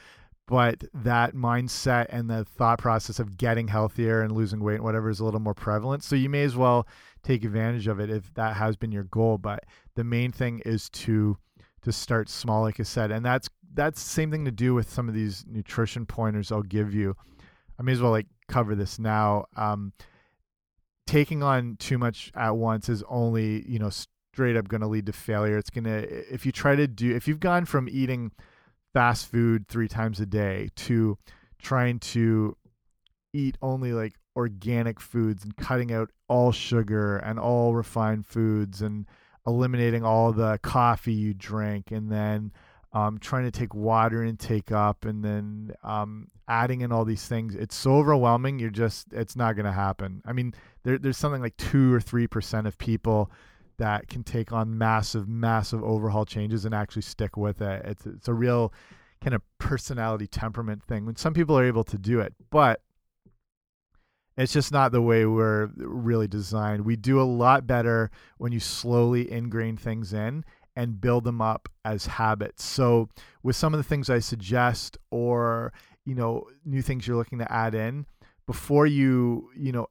But 0.48 0.84
that 0.94 1.34
mindset 1.34 2.06
and 2.10 2.30
the 2.30 2.46
thought 2.46 2.78
process 2.78 3.20
of 3.20 3.36
getting 3.36 3.68
healthier 3.68 4.22
and 4.22 4.32
losing 4.32 4.60
weight 4.60 4.76
and 4.76 4.84
whatever 4.84 5.10
is 5.10 5.20
a 5.20 5.26
little 5.26 5.40
more 5.40 5.56
prevalent. 5.56 6.04
So 6.04 6.16
you 6.16 6.30
may 6.30 6.44
as 6.44 6.56
well 6.56 6.88
take 7.24 7.44
advantage 7.44 7.88
of 7.88 8.00
it 8.00 8.12
if 8.12 8.32
that 8.36 8.56
has 8.56 8.76
been 8.76 8.92
your 8.92 9.06
goal. 9.06 9.40
But 9.40 9.64
the 9.96 10.04
main 10.04 10.32
thing 10.32 10.62
is 10.66 10.90
to 10.92 11.38
to 11.82 11.92
start 11.92 12.30
small, 12.30 12.62
like 12.62 12.80
I 12.80 12.84
said, 12.84 13.12
and 13.12 13.26
that's 13.26 13.50
that's 13.74 14.04
the 14.04 14.10
same 14.10 14.32
thing 14.32 14.46
to 14.46 14.52
do 14.52 14.74
with 14.74 14.90
some 14.90 15.08
of 15.08 15.16
these 15.16 15.46
nutrition 15.48 16.06
pointers 16.06 16.52
I'll 16.52 16.62
give 16.62 16.94
you. 16.94 17.16
I 17.80 17.84
may 17.84 17.92
as 17.92 18.02
well 18.02 18.12
like 18.12 18.28
cover 18.48 18.76
this 18.76 19.00
now. 19.00 19.46
Um, 19.56 19.94
taking 21.08 21.44
on 21.44 21.76
too 21.78 21.98
much 21.98 22.32
at 22.36 22.56
once 22.56 22.90
is 22.90 23.04
only 23.08 23.68
you 23.70 23.80
know 23.80 23.90
straight 23.90 24.58
up 24.58 24.68
going 24.68 24.82
to 24.82 24.88
lead 24.88 25.06
to 25.06 25.14
failure. 25.14 25.58
It's 25.58 25.70
gonna 25.70 26.06
if 26.08 26.46
you 26.46 26.52
try 26.52 26.76
to 26.76 26.88
do 26.88 27.16
if 27.16 27.28
you've 27.28 27.40
gone 27.40 27.66
from 27.66 27.88
eating 27.90 28.32
fast 28.94 29.30
food 29.30 29.68
three 29.68 29.88
times 29.88 30.20
a 30.20 30.26
day 30.26 30.70
to 30.76 31.18
trying 31.62 32.00
to 32.00 32.56
eat 33.34 33.58
only 33.62 33.92
like 33.92 34.14
organic 34.36 35.00
foods 35.00 35.44
and 35.44 35.56
cutting 35.58 35.92
out 35.92 36.10
all 36.28 36.52
sugar 36.52 37.18
and 37.18 37.40
all 37.40 37.74
refined 37.74 38.26
foods 38.26 38.82
and 38.82 39.06
eliminating 39.48 40.04
all 40.04 40.32
the 40.32 40.58
coffee 40.62 41.14
you 41.14 41.34
drink 41.34 41.92
and 41.92 42.12
then 42.12 42.52
um, 42.94 43.18
trying 43.20 43.44
to 43.44 43.52
take 43.52 43.76
water 43.76 44.24
intake 44.24 44.72
up 44.72 45.04
and 45.06 45.24
then 45.24 45.74
um, 45.84 46.30
adding 46.48 46.82
in 46.82 46.92
all 46.92 47.04
these 47.04 47.28
things. 47.28 47.54
It's 47.54 47.76
so 47.76 47.96
overwhelming. 47.96 48.58
You're 48.58 48.70
just, 48.70 49.08
it's 49.12 49.36
not 49.36 49.56
going 49.56 49.66
to 49.66 49.72
happen. 49.72 50.22
I 50.26 50.32
mean, 50.32 50.54
there, 50.86 50.98
there's 50.98 51.18
something 51.18 51.42
like 51.42 51.58
two 51.58 51.94
or 51.94 52.00
3% 52.00 52.68
of 52.68 52.78
people 52.78 53.32
that 53.78 54.08
can 54.08 54.24
take 54.24 54.54
on 54.54 54.78
massive, 54.78 55.28
massive 55.28 55.84
overhaul 55.84 56.26
changes 56.26 56.64
and 56.64 56.74
actually 56.74 57.02
stick 57.02 57.36
with 57.36 57.62
it. 57.62 57.84
It's, 57.84 58.06
it's 58.06 58.28
a 58.30 58.34
real 58.34 58.72
kind 59.22 59.34
of 59.34 59.42
personality 59.58 60.28
temperament 60.28 60.84
thing 60.84 61.06
when 61.06 61.16
some 61.16 61.34
people 61.34 61.58
are 61.58 61.66
able 61.66 61.84
to 61.86 61.98
do 61.98 62.20
it, 62.22 62.34
but 62.52 62.82
it's 64.38 64.54
just 64.54 64.72
not 64.72 64.92
the 64.92 65.02
way 65.02 65.26
we're 65.26 65.72
really 65.76 66.28
designed. 66.28 66.86
We 66.86 66.96
do 66.96 67.20
a 67.20 67.24
lot 67.24 67.66
better 67.66 68.12
when 68.38 68.52
you 68.52 68.60
slowly 68.60 69.32
ingrain 69.32 69.78
things 69.78 70.14
in 70.14 70.46
and 70.76 71.02
build 71.02 71.24
them 71.24 71.42
up 71.42 71.68
as 71.84 72.06
habits. 72.06 72.64
So 72.64 73.10
with 73.44 73.56
some 73.56 73.74
of 73.74 73.80
the 73.80 73.84
things 73.84 74.10
I 74.10 74.20
suggest 74.20 74.98
or 75.10 75.74
you 76.06 76.14
know 76.14 76.44
new 76.64 76.84
things 76.84 77.08
you're 77.08 77.18
looking 77.18 77.40
to 77.40 77.52
add 77.52 77.74
in 77.74 78.06
before 78.46 78.86
you 78.86 79.50
you 79.56 79.72
know 79.72 79.88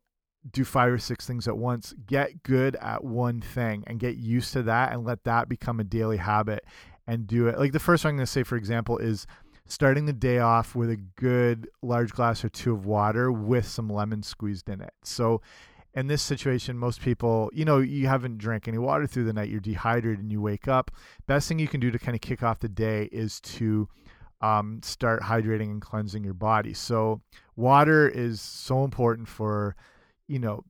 do 0.50 0.64
five 0.64 0.92
or 0.92 0.98
six 0.98 1.26
things 1.26 1.48
at 1.48 1.56
once 1.56 1.94
get 2.06 2.42
good 2.42 2.76
at 2.76 3.02
one 3.02 3.40
thing 3.40 3.82
and 3.86 3.98
get 3.98 4.16
used 4.16 4.52
to 4.52 4.62
that 4.62 4.92
and 4.92 5.04
let 5.04 5.24
that 5.24 5.48
become 5.48 5.80
a 5.80 5.84
daily 5.84 6.18
habit 6.18 6.64
and 7.06 7.26
do 7.26 7.48
it 7.48 7.58
like 7.58 7.72
the 7.72 7.78
first 7.78 8.04
one 8.04 8.10
i'm 8.10 8.16
going 8.16 8.26
to 8.26 8.30
say 8.30 8.42
for 8.42 8.56
example 8.56 8.98
is 8.98 9.26
starting 9.66 10.04
the 10.04 10.12
day 10.12 10.38
off 10.38 10.74
with 10.74 10.90
a 10.90 10.96
good 11.16 11.68
large 11.82 12.12
glass 12.12 12.44
or 12.44 12.50
two 12.50 12.72
of 12.72 12.84
water 12.84 13.32
with 13.32 13.66
some 13.66 13.88
lemon 13.88 14.22
squeezed 14.22 14.68
in 14.68 14.80
it 14.80 14.92
so 15.02 15.40
in 15.94 16.08
this 16.08 16.22
situation, 16.22 16.76
most 16.76 17.00
people, 17.00 17.50
you 17.52 17.64
know, 17.64 17.78
you 17.78 18.08
haven't 18.08 18.38
drank 18.38 18.66
any 18.66 18.78
water 18.78 19.06
through 19.06 19.24
the 19.24 19.32
night, 19.32 19.48
you're 19.48 19.60
dehydrated, 19.60 20.20
and 20.20 20.32
you 20.32 20.40
wake 20.40 20.66
up. 20.66 20.90
Best 21.26 21.48
thing 21.48 21.58
you 21.58 21.68
can 21.68 21.80
do 21.80 21.90
to 21.90 21.98
kind 21.98 22.14
of 22.16 22.20
kick 22.20 22.42
off 22.42 22.58
the 22.58 22.68
day 22.68 23.08
is 23.12 23.40
to 23.40 23.88
um, 24.40 24.80
start 24.82 25.22
hydrating 25.22 25.70
and 25.70 25.80
cleansing 25.80 26.24
your 26.24 26.34
body. 26.34 26.74
So, 26.74 27.20
water 27.54 28.08
is 28.08 28.40
so 28.40 28.84
important 28.84 29.28
for, 29.28 29.76
you 30.26 30.38
know, 30.38 30.64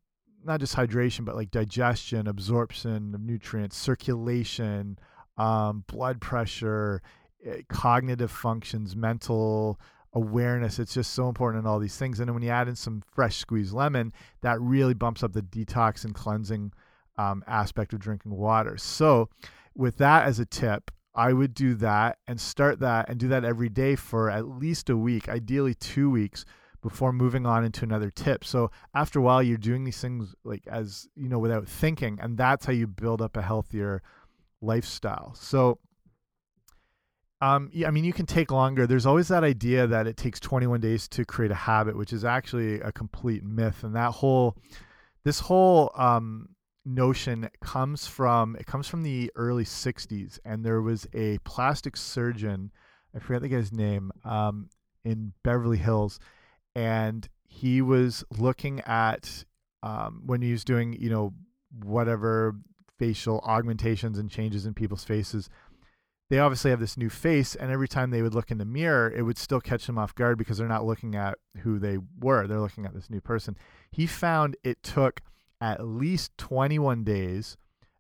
not 0.45 0.61
just 0.61 0.77
hydration, 0.77 1.25
but 1.25 1.37
like 1.37 1.51
digestion, 1.51 2.27
absorption 2.27 3.15
of 3.15 3.21
nutrients, 3.21 3.77
circulation, 3.77 4.99
um, 5.39 5.85
blood 5.87 6.21
pressure, 6.21 7.03
eh, 7.45 7.63
cognitive 7.69 8.31
functions, 8.31 8.95
mental 8.95 9.81
awareness. 10.13 10.79
It's 10.79 10.95
just 10.95 11.13
so 11.13 11.29
important 11.29 11.65
in 11.65 11.67
all 11.67 11.79
these 11.79 11.97
things. 11.97 12.21
And 12.21 12.29
then 12.29 12.35
when 12.35 12.43
you 12.43 12.51
add 12.51 12.69
in 12.69 12.77
some 12.77 13.03
fresh 13.15 13.37
squeezed 13.39 13.73
lemon, 13.73 14.13
that 14.43 14.61
really 14.61 14.95
bumps 14.95 15.23
up 15.23 15.33
the 15.33 15.43
detox 15.43 16.05
and 16.05 16.15
cleansing 16.15 16.73
um, 17.17 17.43
aspect 17.47 17.93
of 17.93 18.01
drinking 18.01 18.33
water. 18.33 18.77
So, 18.77 19.29
with 19.77 19.97
that 19.99 20.27
as 20.27 20.39
a 20.39 20.47
tip, 20.47 20.91
I 21.17 21.33
would 21.33 21.55
do 21.55 21.75
that 21.77 22.19
and 22.27 22.41
start 22.41 22.81
that 22.81 23.09
and 23.09 23.19
do 23.19 23.29
that 23.29 23.45
every 23.45 23.69
day 23.69 23.97
for 23.97 24.31
at 24.31 24.47
least 24.47 24.91
a 24.91 24.97
week, 24.97 25.29
ideally 25.29 25.75
two 25.75 26.11
weeks 26.11 26.45
before 26.85 27.15
moving 27.15 27.47
on 27.47 27.65
into 27.65 27.83
another 27.83 28.11
tip. 28.11 28.45
So 28.45 28.71
after 28.95 29.19
a 29.19 29.23
while, 29.23 29.43
you're 29.43 29.57
doing 29.57 29.85
these 29.85 30.01
things 30.01 30.35
like 30.45 30.67
as 30.67 31.09
you 31.17 31.31
know 31.31 31.39
without 31.39 31.67
thinking, 31.67 32.19
and 32.21 32.37
that's 32.37 32.67
how 32.67 32.73
you 32.73 32.87
build 32.87 33.23
up 33.23 33.39
a 33.39 33.43
healthier 33.43 34.03
lifestyle. 34.61 35.35
So 35.35 35.79
um, 37.41 37.71
yeah, 37.73 37.89
I 37.89 37.91
mean, 37.91 38.05
you 38.05 38.13
can 38.13 38.27
take 38.27 38.53
longer. 38.53 38.87
There's 38.87 39.07
always 39.07 39.29
that 39.29 39.45
idea 39.45 39.87
that 39.87 40.07
it 40.07 40.17
takes 40.17 40.39
21 40.41 40.81
days 40.81 41.09
to 41.09 41.25
create 41.25 41.51
a 41.51 41.57
habit, 41.57 41.97
which 41.97 42.13
is 42.13 42.25
actually 42.25 42.81
a 42.81 42.93
complete 42.93 43.43
myth. 43.43 43.83
And 43.83 43.97
that 43.97 44.13
whole, 44.13 44.57
this 45.25 45.41
whole 45.41 45.91
um, 45.97 46.51
notion 46.85 47.49
comes 47.63 48.07
from 48.07 48.57
it 48.57 48.67
comes 48.67 48.87
from 48.87 49.03
the 49.03 49.33
early 49.37 49.65
60s, 49.65 50.39
and 50.45 50.65
there 50.65 50.83
was 50.83 51.07
a 51.15 51.39
plastic 51.45 51.97
surgeon, 51.97 52.71
I 53.15 53.21
forget 53.21 53.43
the 53.43 53.49
guy's 53.49 53.73
name, 53.73 54.13
um, 54.25 54.69
in 55.05 55.33
Beverly 55.43 55.79
Hills, 55.79 56.19
and 56.75 57.29
he 57.47 57.81
was 57.81 58.25
looking 58.39 58.81
at 58.81 59.45
um, 59.83 60.23
when 60.27 60.43
he 60.43 60.53
was 60.53 60.65
doing, 60.65 60.95
you 61.01 61.11
know, 61.11 61.35
whatever 61.83 62.57
facial 62.99 63.41
augmentations 63.41 64.19
and 64.19 64.31
changes 64.31 64.67
in 64.67 64.75
people's 64.75 65.05
faces 65.05 65.51
they 66.31 66.39
obviously 66.39 66.71
have 66.71 66.81
this 66.81 66.97
new 66.97 67.11
face 67.11 67.55
and 67.55 67.71
every 67.71 67.89
time 67.89 68.11
they 68.11 68.23
would 68.23 68.35
look 68.35 68.51
in 68.51 68.59
the 68.59 68.65
mirror 68.65 69.13
it 69.15 69.23
would 69.23 69.39
still 69.39 69.61
catch 69.61 69.87
them 69.87 69.99
off 69.99 70.15
guard 70.15 70.39
because 70.39 70.59
they're 70.59 70.67
not 70.67 70.85
looking 70.85 71.15
at 71.15 71.39
who 71.59 71.79
they 71.79 71.99
were. 72.19 72.47
They're 72.47 72.61
looking 72.61 72.87
at 72.87 72.95
this 72.95 73.11
new 73.11 73.21
person. 73.21 73.57
He 73.91 74.07
found 74.07 74.57
it 74.65 74.83
took 74.83 75.21
at 75.61 75.87
least 75.87 76.37
21 76.39 77.05
days 77.05 77.57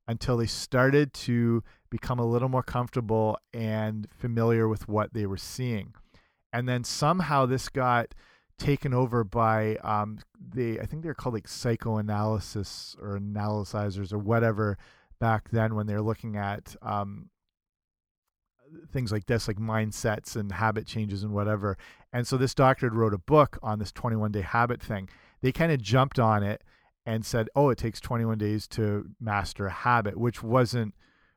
until 0.08 0.36
they 0.36 0.46
started 0.46 1.12
to 1.14 1.62
become 1.90 2.18
a 2.18 2.26
little 2.26 2.48
more 2.48 2.62
comfortable 2.62 3.38
and 3.52 4.08
familiar 4.10 4.68
with 4.68 4.88
what 4.88 5.14
they 5.14 5.26
were 5.26 5.36
seeing. 5.36 5.94
And 6.52 6.68
then 6.68 6.84
somehow 6.84 7.46
this 7.46 7.68
got 7.68 8.14
taken 8.58 8.94
over 8.94 9.24
by 9.24 9.76
um, 9.76 10.18
they 10.40 10.78
I 10.78 10.86
think 10.86 11.02
they're 11.02 11.14
called 11.14 11.34
like 11.34 11.48
psychoanalysis 11.48 12.96
or 13.00 13.16
analyzers 13.16 14.12
or 14.12 14.18
whatever 14.18 14.78
back 15.20 15.50
then 15.50 15.74
when 15.74 15.86
they're 15.86 16.02
looking 16.02 16.36
at 16.36 16.76
um, 16.82 17.30
things 18.92 19.12
like 19.12 19.26
this, 19.26 19.48
like 19.48 19.58
mindsets 19.58 20.36
and 20.36 20.52
habit 20.52 20.86
changes 20.86 21.22
and 21.22 21.32
whatever. 21.32 21.76
And 22.12 22.26
so 22.26 22.36
this 22.36 22.54
doctor 22.54 22.90
wrote 22.90 23.14
a 23.14 23.18
book 23.18 23.58
on 23.62 23.78
this 23.78 23.92
21 23.92 24.32
day 24.32 24.42
habit 24.42 24.82
thing. 24.82 25.08
They 25.40 25.52
kind 25.52 25.72
of 25.72 25.80
jumped 25.82 26.18
on 26.18 26.42
it 26.42 26.62
and 27.06 27.24
said, 27.24 27.48
"Oh, 27.54 27.70
it 27.70 27.78
takes 27.78 28.00
21 28.00 28.38
days 28.38 28.66
to 28.68 29.10
master 29.20 29.66
a 29.66 29.70
habit," 29.70 30.16
which 30.16 30.42
wasn't 30.42 30.94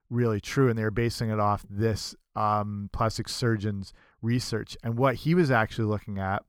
really 0.10 0.40
true, 0.40 0.70
and 0.70 0.78
they 0.78 0.84
were 0.84 0.92
basing 0.92 1.30
it 1.30 1.40
off 1.40 1.66
this 1.70 2.16
um, 2.36 2.90
plastic 2.94 3.28
surgeon's 3.28 3.94
research. 4.22 4.78
And 4.84 4.98
what 4.98 5.16
he 5.16 5.36
was 5.36 5.52
actually 5.52 5.86
looking 5.86 6.20
at, 6.20 6.44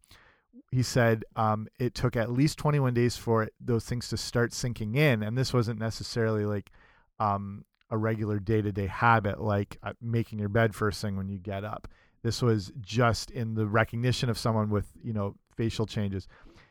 he 0.71 0.83
said 0.83 1.25
um, 1.37 1.69
it 1.79 1.95
took 1.95 2.17
at 2.17 2.31
least 2.31 2.59
21 2.59 2.95
days 2.95 3.17
for 3.17 3.43
it, 3.43 3.55
those 3.61 3.85
things 3.85 4.09
to 4.09 4.17
start 4.17 4.53
sinking 4.53 4.95
in, 4.95 5.23
and 5.23 5.37
this 5.37 5.53
wasn't 5.53 5.79
necessarily 5.79 6.45
like 6.45 6.71
um, 7.19 7.65
a 7.91 7.97
regular 7.97 8.39
day-to-day 8.39 8.87
habit 8.87 9.41
like 9.41 9.79
uh, 9.83 9.93
making 10.01 10.39
your 10.39 10.49
bed 10.49 10.75
first 10.75 11.01
thing 11.01 11.17
when 11.17 11.29
you 11.29 11.39
get 11.39 11.65
up. 11.65 11.89
This 12.23 12.43
was 12.43 12.73
just 12.81 13.31
in 13.31 13.55
the 13.55 13.67
recognition 13.67 14.29
of 14.29 14.39
someone 14.39 14.71
with 14.71 14.91
you 15.03 15.13
know 15.13 15.37
facial 15.57 15.87
changes. 15.87 16.29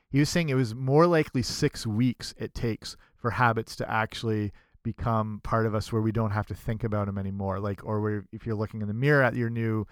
He 0.09 0.19
was 0.19 0.29
saying 0.29 0.49
it 0.49 0.55
was 0.55 0.75
more 0.75 1.07
likely 1.07 1.41
six 1.41 1.85
weeks 1.85 2.33
it 2.37 2.53
takes 2.53 2.95
for 3.17 3.31
habits 3.31 3.75
to 3.77 3.89
actually 3.89 4.51
become 4.83 5.41
part 5.43 5.65
of 5.65 5.75
us 5.75 5.91
where 5.91 6.01
we 6.01 6.13
don't 6.13 6.31
have 6.31 6.47
to 6.47 6.55
think 6.55 6.83
about 6.83 7.07
them 7.07 7.17
anymore. 7.17 7.59
Like, 7.59 7.83
or 7.83 7.99
where 7.99 8.25
if 8.31 8.45
you're 8.45 8.55
looking 8.55 8.81
in 8.81 8.87
the 8.87 8.93
mirror 8.93 9.21
at 9.21 9.35
your 9.35 9.49
new 9.49 9.85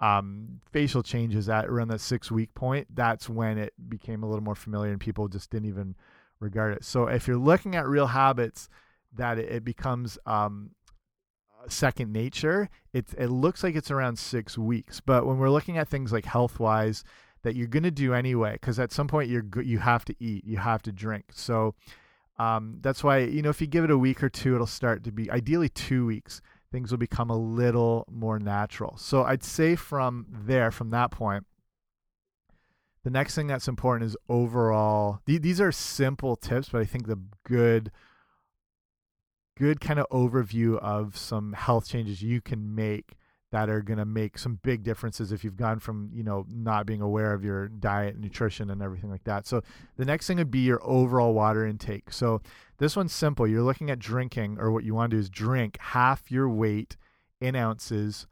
um, 0.00 0.60
facial 0.72 1.02
changes 1.02 1.48
at 1.48 1.66
around 1.66 1.88
that 1.88 2.00
six 2.00 2.30
week 2.30 2.54
point, 2.54 2.86
that's 2.94 3.28
when 3.28 3.58
it 3.58 3.72
became 3.88 4.22
a 4.22 4.26
little 4.26 4.44
more 4.44 4.54
familiar 4.54 4.92
and 4.92 5.00
people 5.00 5.28
just 5.28 5.50
didn't 5.50 5.68
even 5.68 5.96
regard 6.40 6.74
it. 6.74 6.84
So 6.84 7.06
if 7.06 7.26
you're 7.26 7.36
looking 7.36 7.74
at 7.74 7.86
real 7.86 8.06
habits, 8.06 8.68
that 9.14 9.38
it, 9.38 9.50
it 9.50 9.64
becomes 9.64 10.18
um, 10.26 10.70
second 11.68 12.12
nature. 12.12 12.68
It 12.92 13.06
it 13.16 13.28
looks 13.28 13.62
like 13.62 13.74
it's 13.74 13.90
around 13.90 14.18
six 14.18 14.56
weeks, 14.56 15.00
but 15.00 15.26
when 15.26 15.38
we're 15.38 15.50
looking 15.50 15.78
at 15.78 15.88
things 15.88 16.12
like 16.12 16.24
health 16.24 16.60
wise, 16.60 17.04
that 17.42 17.56
you're 17.56 17.66
going 17.66 17.82
to 17.82 17.90
do 17.90 18.14
anyway, 18.14 18.52
because 18.52 18.78
at 18.78 18.92
some 18.92 19.08
point 19.08 19.30
you're 19.30 19.44
you 19.62 19.78
have 19.78 20.04
to 20.06 20.14
eat, 20.20 20.44
you 20.44 20.58
have 20.58 20.82
to 20.82 20.92
drink. 20.92 21.26
So 21.32 21.74
um, 22.38 22.78
that's 22.80 23.02
why 23.02 23.18
you 23.18 23.42
know 23.42 23.50
if 23.50 23.60
you 23.60 23.66
give 23.66 23.84
it 23.84 23.90
a 23.90 23.98
week 23.98 24.22
or 24.22 24.28
two, 24.28 24.54
it'll 24.54 24.66
start 24.66 25.04
to 25.04 25.12
be 25.12 25.30
ideally 25.30 25.68
two 25.68 26.06
weeks. 26.06 26.40
Things 26.70 26.90
will 26.90 26.98
become 26.98 27.30
a 27.30 27.36
little 27.36 28.06
more 28.10 28.38
natural. 28.38 28.96
So 28.98 29.22
I'd 29.22 29.42
say 29.42 29.74
from 29.74 30.26
there, 30.28 30.70
from 30.70 30.90
that 30.90 31.10
point, 31.10 31.46
the 33.04 33.10
next 33.10 33.34
thing 33.34 33.46
that's 33.46 33.68
important 33.68 34.06
is 34.06 34.16
overall. 34.28 35.20
Th 35.26 35.40
these 35.40 35.60
are 35.60 35.72
simple 35.72 36.36
tips, 36.36 36.68
but 36.68 36.82
I 36.82 36.84
think 36.84 37.06
the 37.06 37.20
good 37.44 37.90
good 39.56 39.80
kind 39.80 39.98
of 39.98 40.06
overview 40.10 40.78
of 40.78 41.16
some 41.16 41.52
health 41.52 41.88
changes 41.88 42.22
you 42.22 42.40
can 42.40 42.74
make 42.74 43.16
that 43.50 43.68
are 43.70 43.80
going 43.80 43.98
to 43.98 44.04
make 44.04 44.38
some 44.38 44.60
big 44.62 44.82
differences 44.82 45.32
if 45.32 45.42
you've 45.42 45.56
gone 45.56 45.78
from 45.78 46.10
you 46.12 46.22
know 46.22 46.44
not 46.48 46.86
being 46.86 47.00
aware 47.00 47.32
of 47.32 47.42
your 47.42 47.68
diet 47.68 48.18
nutrition 48.18 48.70
and 48.70 48.82
everything 48.82 49.10
like 49.10 49.24
that 49.24 49.46
so 49.46 49.62
the 49.96 50.04
next 50.04 50.26
thing 50.26 50.36
would 50.36 50.50
be 50.50 50.60
your 50.60 50.80
overall 50.82 51.32
water 51.32 51.66
intake 51.66 52.12
so 52.12 52.40
this 52.78 52.96
one's 52.96 53.12
simple 53.12 53.46
you're 53.46 53.62
looking 53.62 53.90
at 53.90 53.98
drinking 53.98 54.56
or 54.58 54.70
what 54.70 54.84
you 54.84 54.94
want 54.94 55.10
to 55.10 55.16
do 55.16 55.20
is 55.20 55.30
drink 55.30 55.76
half 55.80 56.30
your 56.30 56.48
weight 56.48 56.96
in 57.40 57.54
ounces 57.54 58.26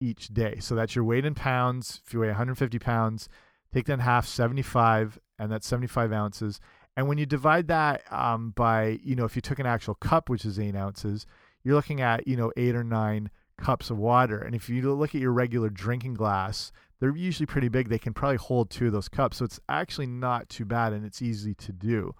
each 0.00 0.28
day 0.28 0.56
so 0.60 0.74
that's 0.74 0.94
your 0.94 1.04
weight 1.04 1.24
in 1.24 1.34
pounds 1.34 2.00
if 2.06 2.12
you 2.12 2.20
weigh 2.20 2.28
150 2.28 2.78
pounds 2.78 3.28
take 3.72 3.86
that 3.86 3.94
in 3.94 4.00
half 4.00 4.26
75 4.26 5.18
and 5.38 5.50
that's 5.50 5.66
75 5.66 6.12
ounces 6.12 6.60
and 6.96 7.08
when 7.08 7.18
you 7.18 7.26
divide 7.26 7.68
that 7.68 8.02
um, 8.12 8.50
by 8.50 8.98
you 9.02 9.16
know 9.16 9.24
if 9.24 9.34
you 9.34 9.42
took 9.42 9.58
an 9.58 9.66
actual 9.66 9.94
cup 9.94 10.28
which 10.28 10.44
is 10.44 10.58
eight 10.58 10.76
ounces 10.76 11.26
you're 11.62 11.74
looking 11.74 12.00
at 12.00 12.26
you 12.28 12.36
know 12.36 12.52
eight 12.56 12.74
or 12.74 12.84
nine 12.84 13.30
cups 13.56 13.90
of 13.90 13.98
water. 13.98 14.38
And 14.38 14.54
if 14.54 14.68
you 14.68 14.94
look 14.94 15.14
at 15.14 15.20
your 15.20 15.32
regular 15.32 15.70
drinking 15.70 16.14
glass, 16.14 16.72
they're 17.00 17.16
usually 17.16 17.46
pretty 17.46 17.68
big. 17.68 17.88
They 17.88 17.98
can 17.98 18.14
probably 18.14 18.36
hold 18.36 18.70
two 18.70 18.86
of 18.86 18.92
those 18.92 19.08
cups. 19.08 19.38
So 19.38 19.44
it's 19.44 19.60
actually 19.68 20.06
not 20.06 20.48
too 20.48 20.64
bad 20.64 20.92
and 20.92 21.04
it's 21.04 21.22
easy 21.22 21.54
to 21.54 21.72
do. 21.72 22.14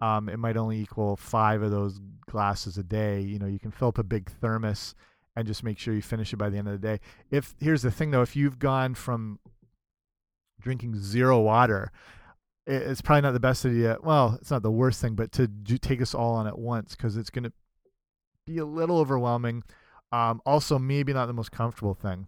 Um, 0.00 0.28
it 0.28 0.38
might 0.38 0.56
only 0.56 0.80
equal 0.80 1.16
five 1.16 1.62
of 1.62 1.70
those 1.70 2.00
glasses 2.28 2.76
a 2.76 2.82
day. 2.82 3.20
You 3.20 3.38
know, 3.38 3.46
you 3.46 3.58
can 3.58 3.70
fill 3.70 3.88
up 3.88 3.98
a 3.98 4.04
big 4.04 4.30
thermos 4.30 4.94
and 5.34 5.46
just 5.46 5.62
make 5.62 5.78
sure 5.78 5.94
you 5.94 6.02
finish 6.02 6.32
it 6.32 6.36
by 6.36 6.50
the 6.50 6.58
end 6.58 6.68
of 6.68 6.80
the 6.80 6.86
day. 6.86 7.00
If 7.30 7.54
here's 7.60 7.82
the 7.82 7.90
thing 7.90 8.10
though, 8.10 8.22
if 8.22 8.36
you've 8.36 8.58
gone 8.58 8.94
from 8.94 9.38
drinking 10.60 10.98
zero 11.00 11.40
water, 11.40 11.92
it's 12.66 13.00
probably 13.00 13.22
not 13.22 13.32
the 13.32 13.40
best 13.40 13.64
idea. 13.64 13.96
Well, 14.02 14.36
it's 14.40 14.50
not 14.50 14.62
the 14.62 14.70
worst 14.70 15.00
thing, 15.00 15.14
but 15.14 15.30
to 15.32 15.46
do, 15.46 15.78
take 15.78 16.02
us 16.02 16.14
all 16.14 16.34
on 16.34 16.46
at 16.46 16.58
once 16.58 16.96
because 16.96 17.16
it's 17.16 17.30
going 17.30 17.44
to 17.44 17.52
be 18.46 18.58
a 18.58 18.64
little 18.64 18.98
overwhelming. 18.98 19.62
Um, 20.10 20.40
also, 20.44 20.78
maybe 20.78 21.12
not 21.12 21.26
the 21.26 21.32
most 21.32 21.52
comfortable 21.52 21.94
thing. 21.94 22.26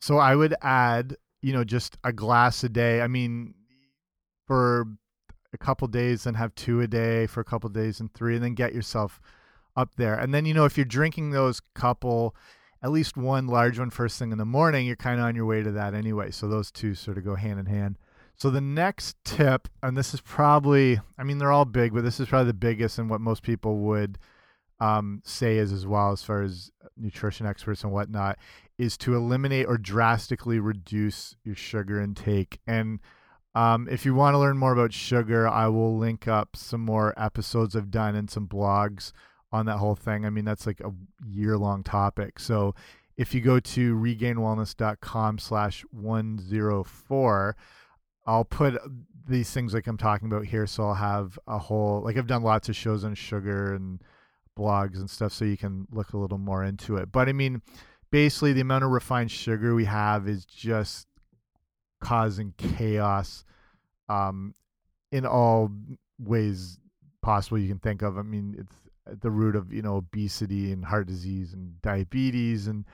So 0.00 0.18
I 0.18 0.34
would 0.34 0.54
add, 0.60 1.16
you 1.40 1.52
know, 1.52 1.64
just 1.64 1.96
a 2.04 2.12
glass 2.12 2.62
a 2.64 2.68
day. 2.68 3.00
I 3.00 3.06
mean, 3.06 3.54
for 4.46 4.86
a 5.54 5.58
couple 5.58 5.88
days, 5.88 6.24
then 6.24 6.34
have 6.34 6.54
two 6.54 6.80
a 6.80 6.86
day 6.86 7.26
for 7.26 7.40
a 7.40 7.44
couple 7.44 7.70
days 7.70 8.00
and 8.00 8.12
three, 8.12 8.34
and 8.34 8.44
then 8.44 8.54
get 8.54 8.74
yourself 8.74 9.20
up 9.76 9.94
there. 9.96 10.14
And 10.14 10.34
then, 10.34 10.44
you 10.44 10.54
know, 10.54 10.64
if 10.64 10.76
you're 10.76 10.84
drinking 10.84 11.30
those 11.30 11.60
couple, 11.74 12.34
at 12.82 12.90
least 12.90 13.16
one 13.16 13.46
large 13.46 13.78
one 13.78 13.90
first 13.90 14.18
thing 14.18 14.32
in 14.32 14.38
the 14.38 14.44
morning, 14.44 14.86
you're 14.86 14.96
kind 14.96 15.18
of 15.20 15.26
on 15.26 15.34
your 15.34 15.46
way 15.46 15.62
to 15.62 15.72
that 15.72 15.94
anyway. 15.94 16.30
So 16.30 16.48
those 16.48 16.70
two 16.70 16.94
sort 16.94 17.16
of 17.16 17.24
go 17.24 17.36
hand 17.36 17.58
in 17.58 17.66
hand. 17.66 17.96
So 18.36 18.50
the 18.50 18.60
next 18.60 19.16
tip, 19.24 19.68
and 19.82 19.96
this 19.96 20.12
is 20.12 20.20
probably, 20.20 21.00
I 21.16 21.22
mean, 21.22 21.38
they're 21.38 21.52
all 21.52 21.64
big, 21.64 21.94
but 21.94 22.02
this 22.02 22.18
is 22.18 22.28
probably 22.28 22.48
the 22.48 22.54
biggest 22.54 22.98
and 22.98 23.08
what 23.08 23.20
most 23.20 23.42
people 23.42 23.78
would 23.78 24.18
um, 24.80 25.22
say 25.24 25.56
is 25.56 25.72
as 25.72 25.86
well 25.86 26.10
as 26.10 26.22
far 26.22 26.42
as 26.42 26.72
nutrition 26.96 27.46
experts 27.46 27.84
and 27.84 27.92
whatnot 27.92 28.38
is 28.76 28.96
to 28.98 29.14
eliminate 29.14 29.66
or 29.66 29.78
drastically 29.78 30.58
reduce 30.58 31.36
your 31.44 31.54
sugar 31.54 32.00
intake. 32.00 32.58
And 32.66 32.98
um, 33.54 33.88
if 33.88 34.04
you 34.04 34.14
want 34.14 34.34
to 34.34 34.38
learn 34.38 34.58
more 34.58 34.72
about 34.72 34.92
sugar, 34.92 35.46
I 35.46 35.68
will 35.68 35.96
link 35.96 36.26
up 36.26 36.56
some 36.56 36.80
more 36.80 37.14
episodes 37.16 37.76
I've 37.76 37.90
done 37.90 38.14
and 38.16 38.28
some 38.28 38.48
blogs 38.48 39.12
on 39.52 39.66
that 39.66 39.76
whole 39.76 39.94
thing. 39.94 40.26
I 40.26 40.30
mean, 40.30 40.44
that's 40.44 40.66
like 40.66 40.80
a 40.80 40.92
year 41.24 41.56
long 41.56 41.84
topic. 41.84 42.40
So 42.40 42.74
if 43.16 43.32
you 43.32 43.40
go 43.40 43.60
to 43.60 43.94
regainedwellness.com 43.94 45.38
slash 45.38 45.84
104, 45.92 47.56
I'll 48.26 48.44
put 48.44 48.76
these 49.28 49.50
things 49.52 49.72
like 49.72 49.86
I'm 49.86 49.96
talking 49.96 50.26
about 50.26 50.46
here. 50.46 50.66
So 50.66 50.88
I'll 50.88 50.94
have 50.94 51.38
a 51.46 51.58
whole, 51.58 52.02
like 52.02 52.16
I've 52.16 52.26
done 52.26 52.42
lots 52.42 52.68
of 52.68 52.74
shows 52.74 53.04
on 53.04 53.14
sugar 53.14 53.74
and 53.74 54.00
blogs 54.58 54.96
and 54.96 55.08
stuff 55.08 55.32
so 55.32 55.44
you 55.44 55.56
can 55.56 55.86
look 55.92 56.12
a 56.12 56.18
little 56.18 56.38
more 56.38 56.64
into 56.64 56.96
it. 56.96 57.12
But 57.12 57.28
I 57.28 57.32
mean, 57.32 57.62
basically, 58.10 58.52
the 58.52 58.62
amount 58.62 58.82
of 58.82 58.90
refined 58.90 59.30
sugar 59.30 59.76
we 59.76 59.84
have 59.84 60.28
is 60.28 60.44
just 60.44 61.06
causing 62.04 62.52
chaos 62.58 63.44
um, 64.08 64.54
in 65.10 65.24
all 65.24 65.70
ways 66.18 66.78
possible 67.22 67.58
you 67.58 67.68
can 67.68 67.78
think 67.78 68.02
of. 68.02 68.18
I 68.18 68.22
mean, 68.22 68.54
it's 68.58 68.76
at 69.10 69.20
the 69.20 69.30
root 69.30 69.56
of, 69.56 69.72
you 69.72 69.82
know, 69.82 69.96
obesity 69.96 70.70
and 70.70 70.84
heart 70.84 71.06
disease 71.06 71.54
and 71.54 71.80
diabetes 71.82 72.66
and 72.66 72.84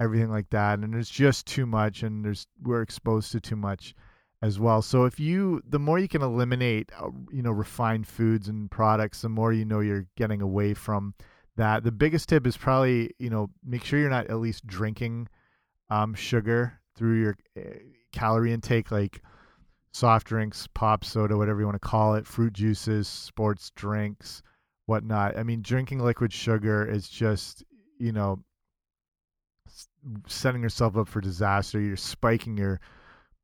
everything 0.00 0.30
like 0.30 0.50
that. 0.50 0.78
And 0.78 0.92
there's 0.92 1.10
just 1.10 1.46
too 1.46 1.66
much, 1.66 2.02
and 2.02 2.24
there's 2.24 2.46
we're 2.62 2.82
exposed 2.82 3.32
to 3.32 3.40
too 3.40 3.56
much 3.56 3.94
as 4.42 4.60
well. 4.60 4.82
So 4.82 5.04
if 5.04 5.18
you 5.18 5.62
the 5.68 5.78
more 5.78 5.98
you 5.98 6.08
can 6.08 6.22
eliminate 6.22 6.90
uh, 6.98 7.08
you 7.32 7.42
know 7.42 7.50
refined 7.50 8.06
foods 8.06 8.48
and 8.48 8.70
products, 8.70 9.22
the 9.22 9.28
more 9.28 9.52
you 9.52 9.64
know 9.64 9.80
you're 9.80 10.06
getting 10.16 10.42
away 10.42 10.74
from 10.74 11.14
that. 11.56 11.82
The 11.84 11.92
biggest 11.92 12.28
tip 12.28 12.46
is 12.46 12.56
probably 12.56 13.10
you 13.18 13.30
know 13.30 13.50
make 13.64 13.84
sure 13.84 13.98
you're 13.98 14.10
not 14.10 14.28
at 14.28 14.38
least 14.38 14.66
drinking 14.66 15.28
um, 15.90 16.14
sugar 16.14 16.80
through 16.94 17.20
your 17.20 17.36
uh, 17.56 17.78
calorie 18.12 18.52
intake, 18.52 18.90
like 18.90 19.22
soft 19.92 20.26
drinks, 20.26 20.66
pop 20.74 21.04
soda, 21.04 21.36
whatever 21.36 21.60
you 21.60 21.66
want 21.66 21.80
to 21.80 21.88
call 21.88 22.14
it, 22.14 22.26
fruit 22.26 22.52
juices, 22.52 23.08
sports 23.08 23.70
drinks, 23.74 24.42
whatnot. 24.86 25.36
I 25.36 25.42
mean, 25.42 25.62
drinking 25.62 26.00
liquid 26.00 26.32
sugar 26.32 26.84
is 26.84 27.08
just 27.08 27.64
you 27.98 28.12
know 28.12 28.42
setting 30.26 30.62
yourself 30.62 30.96
up 30.96 31.08
for 31.08 31.20
disaster. 31.20 31.80
You're 31.80 31.96
spiking 31.96 32.56
your 32.56 32.80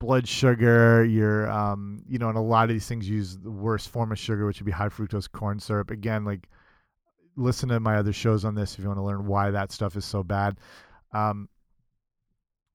blood 0.01 0.29
sugar, 0.29 1.05
your 1.05 1.51
um, 1.51 2.03
you 2.09 2.19
know, 2.19 2.29
and 2.29 2.39
a 2.39 2.43
lot 2.43 2.65
of 2.65 2.71
these 2.71 2.87
things 2.87 3.09
use 3.09 3.37
the 3.39 3.51
worst 3.51 3.89
form 3.89 4.13
of 4.13 4.19
sugar, 4.19 4.47
which 4.47 4.61
would 4.61 4.67
be 4.67 4.73
high 4.73 4.89
fructose 4.89 5.31
corn 5.31 5.59
syrup. 5.59 5.91
Again, 5.91 6.25
like 6.25 6.49
listen 7.37 7.69
to 7.69 7.81
my 7.81 7.97
other 7.97 8.13
shows 8.13 8.45
on 8.45 8.55
this 8.55 8.75
if 8.75 8.81
you 8.81 8.87
want 8.87 8.99
to 8.99 9.05
learn 9.05 9.27
why 9.27 9.51
that 9.51 9.73
stuff 9.73 9.97
is 9.97 10.05
so 10.05 10.23
bad. 10.23 10.59
Um, 11.13 11.49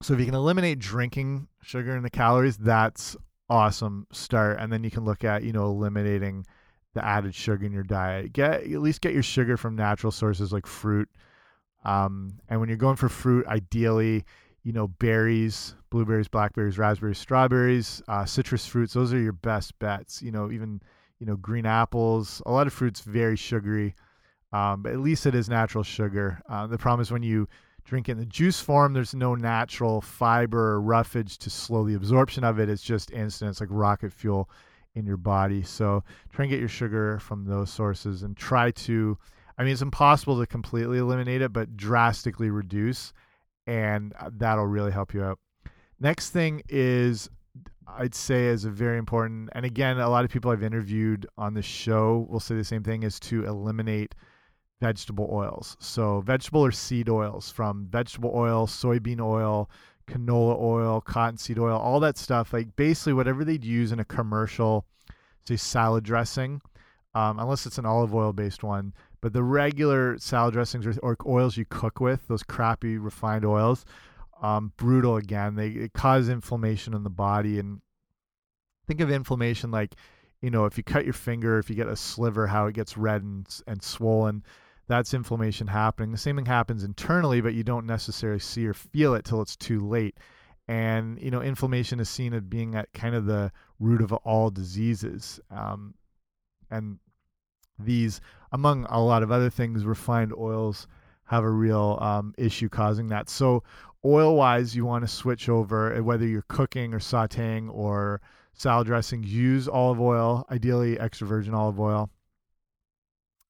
so 0.02 0.14
if 0.14 0.20
you 0.20 0.26
can 0.26 0.36
eliminate 0.36 0.80
drinking 0.80 1.48
sugar 1.62 1.96
and 1.96 2.04
the 2.04 2.10
calories, 2.10 2.58
that's 2.58 3.18
awesome 3.50 4.08
start. 4.12 4.60
And 4.60 4.72
then 4.72 4.84
you 4.84 4.92
can 4.92 5.06
look 5.06 5.24
at 5.24 5.44
you 5.44 5.54
know 5.54 5.66
eliminating 5.66 6.46
the 6.94 7.06
added 7.06 7.36
sugar 7.36 7.66
in 7.66 7.72
your 7.72 7.84
diet. 7.84 8.34
Get 8.34 8.64
at 8.64 8.82
least 8.82 9.02
get 9.02 9.14
your 9.14 9.24
sugar 9.24 9.58
from 9.58 9.76
natural 9.76 10.12
sources 10.12 10.52
like 10.52 10.66
fruit. 10.66 11.10
Um, 11.86 12.40
and 12.50 12.60
when 12.60 12.70
you're 12.70 12.78
going 12.78 12.98
for 12.98 13.10
fruit, 13.10 13.48
ideally 13.48 14.26
you 14.64 14.74
know, 14.74 14.88
berries, 14.88 15.76
blueberries, 15.90 16.28
blackberries, 16.28 16.78
raspberries, 16.78 17.18
strawberries, 17.18 18.02
uh, 18.08 18.26
citrus 18.26 18.66
fruits. 18.66 18.94
Those 18.94 19.14
are 19.14 19.20
your 19.20 19.34
best 19.34 19.78
bets. 19.80 20.22
You 20.22 20.32
know, 20.32 20.52
even 20.52 20.82
you 21.20 21.26
know, 21.26 21.36
green 21.36 21.66
apples. 21.66 22.42
A 22.46 22.52
lot 22.52 22.68
of 22.68 22.74
fruits 22.74 23.02
very 23.02 23.36
sugary, 23.36 23.96
um, 24.54 24.84
but 24.84 24.92
at 24.92 25.00
least 25.00 25.26
it 25.26 25.36
is 25.36 25.50
natural 25.50 25.84
sugar. 25.84 26.42
Uh, 26.50 26.68
the 26.68 26.78
problem 26.78 27.02
is 27.02 27.12
when 27.12 27.24
you 27.24 27.48
drink 27.90 28.08
it 28.08 28.14
in 28.14 28.20
the 28.20 28.26
juice 28.26 28.60
form, 28.60 28.94
there's 28.94 29.16
no 29.16 29.34
natural 29.34 30.00
fiber 30.00 30.74
or 30.74 30.82
roughage 30.82 31.38
to 31.40 31.50
slow 31.50 31.84
the 31.86 31.96
absorption 31.96 32.44
of 32.44 32.60
it. 32.60 32.70
It's 32.70 32.84
just 32.84 33.12
instant. 33.12 33.50
It's 33.50 33.60
like 33.60 33.70
rocket 33.72 34.14
fuel 34.14 34.50
in 34.94 35.06
your 35.06 35.18
body. 35.18 35.64
So 35.64 36.04
try 36.32 36.46
and 36.46 36.52
get 36.52 36.60
your 36.60 36.70
sugar 36.70 37.20
from 37.20 37.46
those 37.46 37.72
sources 37.72 38.22
and 38.24 38.38
try 38.38 38.72
to 38.72 39.18
I 39.60 39.64
mean, 39.64 39.74
it's 39.74 39.82
impossible 39.82 40.40
to 40.40 40.48
completely 40.48 41.00
eliminate 41.00 41.42
it, 41.42 41.52
but 41.52 41.76
drastically 41.76 42.50
reduce, 42.50 43.12
and 43.68 44.14
uh, 44.18 44.30
that'll 44.38 44.66
really 44.66 44.94
help 44.94 45.14
you 45.14 45.22
out. 45.22 45.38
Next 46.00 46.30
thing 46.30 46.62
is, 46.70 47.30
I'd 47.86 48.16
say, 48.16 48.46
is 48.46 48.64
a 48.64 48.70
very 48.70 48.98
important, 48.98 49.50
and 49.52 49.66
again, 49.66 50.00
a 50.00 50.08
lot 50.08 50.24
of 50.24 50.32
people 50.32 50.50
I've 50.50 50.64
interviewed 50.64 51.28
on 51.38 51.56
the 51.56 51.62
show 51.62 52.26
will 52.30 52.40
say 52.40 52.56
the 52.56 52.64
same 52.64 52.84
thing: 52.84 53.04
is 53.04 53.20
to 53.22 53.44
eliminate 53.44 54.16
vegetable 54.80 55.30
oils. 55.32 55.78
So, 55.80 56.22
vegetable 56.22 56.66
or 56.66 56.72
seed 56.72 57.10
oils 57.10 57.50
from 57.50 57.88
vegetable 57.90 58.32
oil, 58.34 58.68
soybean 58.68 59.20
oil, 59.22 59.70
canola 60.10 60.60
oil, 60.60 61.02
cottonseed 61.02 61.60
oil, 61.60 61.78
all 61.78 62.00
that 62.02 62.18
stuff. 62.18 62.54
Like 62.54 62.76
basically 62.76 63.14
whatever 63.14 63.44
they'd 63.44 63.64
use 63.64 63.92
in 63.92 64.00
a 64.00 64.06
commercial, 64.06 64.86
say 65.48 65.56
salad 65.56 66.04
dressing, 66.04 66.62
um, 67.14 67.40
unless 67.40 67.66
it's 67.66 67.78
an 67.78 67.86
olive 67.86 68.14
oil 68.14 68.34
based 68.34 68.64
one. 68.64 68.94
But 69.22 69.34
the 69.34 69.44
regular 69.44 70.18
salad 70.18 70.54
dressings 70.54 70.88
or, 70.88 70.96
or 71.04 71.18
oils 71.26 71.58
you 71.58 71.66
cook 71.70 72.00
with, 72.00 72.28
those 72.28 72.44
crappy 72.44 72.98
refined 72.98 73.46
oils, 73.46 73.86
um, 74.42 74.72
brutal 74.78 75.18
again. 75.18 75.56
They, 75.56 75.90
cause 75.94 76.30
inflammation 76.30 76.94
in 76.94 77.04
the 77.04 77.10
body. 77.10 77.60
And 77.60 77.82
think 78.88 79.02
of 79.02 79.12
inflammation 79.12 79.72
like, 79.72 79.96
you 80.42 80.50
know, 80.50 80.66
if 80.66 80.78
you 80.78 80.84
cut 80.84 81.04
your 81.04 81.14
finger, 81.14 81.60
if 81.60 81.70
you 81.70 81.76
get 81.76 81.88
a 81.88 81.98
sliver, 81.98 82.48
how 82.48 82.68
it 82.68 82.76
gets 82.76 82.98
red 82.98 83.24
and, 83.24 83.46
and 83.68 83.84
swollen 83.84 84.44
that's 84.90 85.14
inflammation 85.14 85.68
happening. 85.68 86.12
The 86.12 86.18
same 86.18 86.36
thing 86.36 86.48
happens 86.48 86.84
internally, 86.84 87.42
but 87.42 87.54
you 87.54 87.64
don't 87.64 87.86
necessarily 87.86 88.40
see 88.40 88.66
or 88.66 88.74
feel 88.74 89.14
it 89.14 89.24
till 89.24 89.42
it's 89.42 89.56
too 89.56 89.88
late. 89.88 90.18
And 90.68 91.22
you 91.22 91.32
know, 91.32 91.42
inflammation 91.42 92.00
is 92.00 92.10
seen 92.10 92.34
as 92.34 92.42
being 92.42 92.76
at 92.76 92.92
kind 92.92 93.16
of 93.16 93.26
the 93.26 93.52
root 93.80 94.02
of 94.02 94.12
all 94.12 94.50
diseases. 94.50 95.40
Um, 95.52 95.94
and 96.72 96.98
these, 97.78 98.20
among 98.52 98.86
a 98.90 99.02
lot 99.02 99.22
of 99.22 99.32
other 99.32 99.52
things, 99.52 99.86
refined 99.86 100.34
oils 100.34 100.88
have 101.26 101.44
a 101.44 101.50
real 101.50 102.00
um, 102.02 102.34
issue 102.38 102.68
causing 102.68 103.08
that. 103.10 103.30
So, 103.30 103.64
oil 104.04 104.36
wise, 104.36 104.76
you 104.76 104.86
want 104.86 105.04
to 105.04 105.08
switch 105.08 105.50
over, 105.50 105.96
uh, 105.96 106.02
whether 106.02 106.26
you're 106.26 106.46
cooking 106.48 106.96
or 106.96 107.00
sauteing 107.00 107.70
or 107.72 108.22
salad 108.54 108.88
dressing, 108.88 109.24
use 109.24 109.68
olive 109.68 110.02
oil, 110.02 110.46
ideally 110.50 111.00
extra 111.00 111.28
virgin 111.28 111.54
olive 111.54 111.80
oil. 111.80 112.10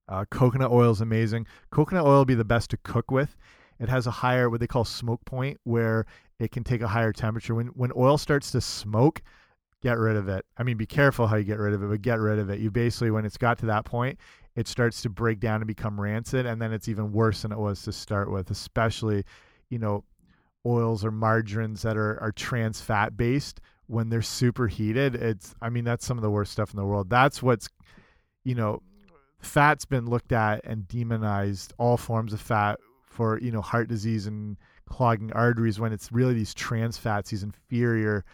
Uh, 0.09 0.25
coconut 0.31 0.71
oil 0.71 0.91
is 0.91 1.01
amazing. 1.01 1.45
Coconut 1.69 2.03
oil 2.03 2.17
will 2.17 2.25
be 2.25 2.35
the 2.35 2.43
best 2.43 2.71
to 2.71 2.77
cook 2.77 3.11
with. 3.11 3.37
It 3.79 3.87
has 3.87 4.07
a 4.07 4.11
higher 4.11 4.49
what 4.49 4.59
they 4.59 4.67
call 4.67 4.83
smoke 4.83 5.23
point, 5.23 5.59
where 5.63 6.05
it 6.39 6.51
can 6.51 6.63
take 6.63 6.81
a 6.81 6.87
higher 6.87 7.13
temperature. 7.13 7.55
When 7.55 7.67
when 7.67 7.91
oil 7.95 8.17
starts 8.17 8.51
to 8.51 8.61
smoke, 8.61 9.21
get 9.81 9.97
rid 9.97 10.17
of 10.17 10.27
it. 10.27 10.45
I 10.57 10.63
mean, 10.63 10.77
be 10.77 10.87
careful 10.87 11.27
how 11.27 11.37
you 11.37 11.43
get 11.45 11.59
rid 11.59 11.73
of 11.73 11.83
it, 11.83 11.87
but 11.87 12.01
get 12.01 12.19
rid 12.19 12.39
of 12.39 12.49
it. 12.49 12.59
You 12.59 12.71
basically, 12.71 13.11
when 13.11 13.23
it's 13.23 13.37
got 13.37 13.59
to 13.59 13.67
that 13.67 13.85
point, 13.85 14.19
it 14.55 14.67
starts 14.67 15.01
to 15.03 15.09
break 15.09 15.39
down 15.39 15.61
and 15.61 15.67
become 15.67 16.01
rancid, 16.01 16.45
and 16.45 16.61
then 16.61 16.73
it's 16.73 16.89
even 16.89 17.13
worse 17.13 17.43
than 17.43 17.51
it 17.51 17.59
was 17.59 17.83
to 17.83 17.93
start 17.93 18.31
with. 18.31 18.49
Especially, 18.49 19.23
you 19.69 19.77
know, 19.77 20.03
oils 20.65 21.05
or 21.05 21.11
margarines 21.11 21.83
that 21.83 21.97
are 21.97 22.19
are 22.19 22.31
trans 22.31 22.81
fat 22.81 23.15
based 23.15 23.61
when 23.87 24.09
they're 24.09 24.21
super 24.21 24.67
heated. 24.67 25.15
It's 25.15 25.55
I 25.61 25.69
mean, 25.69 25.83
that's 25.83 26.05
some 26.05 26.17
of 26.17 26.23
the 26.23 26.31
worst 26.31 26.51
stuff 26.51 26.71
in 26.71 26.77
the 26.77 26.85
world. 26.85 27.09
That's 27.09 27.43
what's 27.43 27.69
you 28.43 28.55
know 28.55 28.81
fat's 29.39 29.86
been 29.86 30.06
looked 30.06 30.32
at 30.32 30.62
and 30.65 30.88
demonized 30.88 31.73
all 31.78 31.97
forms 31.97 32.34
of 32.34 32.41
fat 32.41 32.80
for 33.06 33.39
you 33.39 33.52
know 33.52 33.62
heart 33.62 33.88
disease 33.88 34.28
and 34.28 34.58
clogging 34.88 35.32
arteries 35.34 35.80
when 35.80 35.93
it's 35.93 36.12
really 36.12 36.34
these 36.34 36.54
trans 36.54 36.97
fats 36.97 37.30
these 37.30 37.43
inferior 37.43 38.25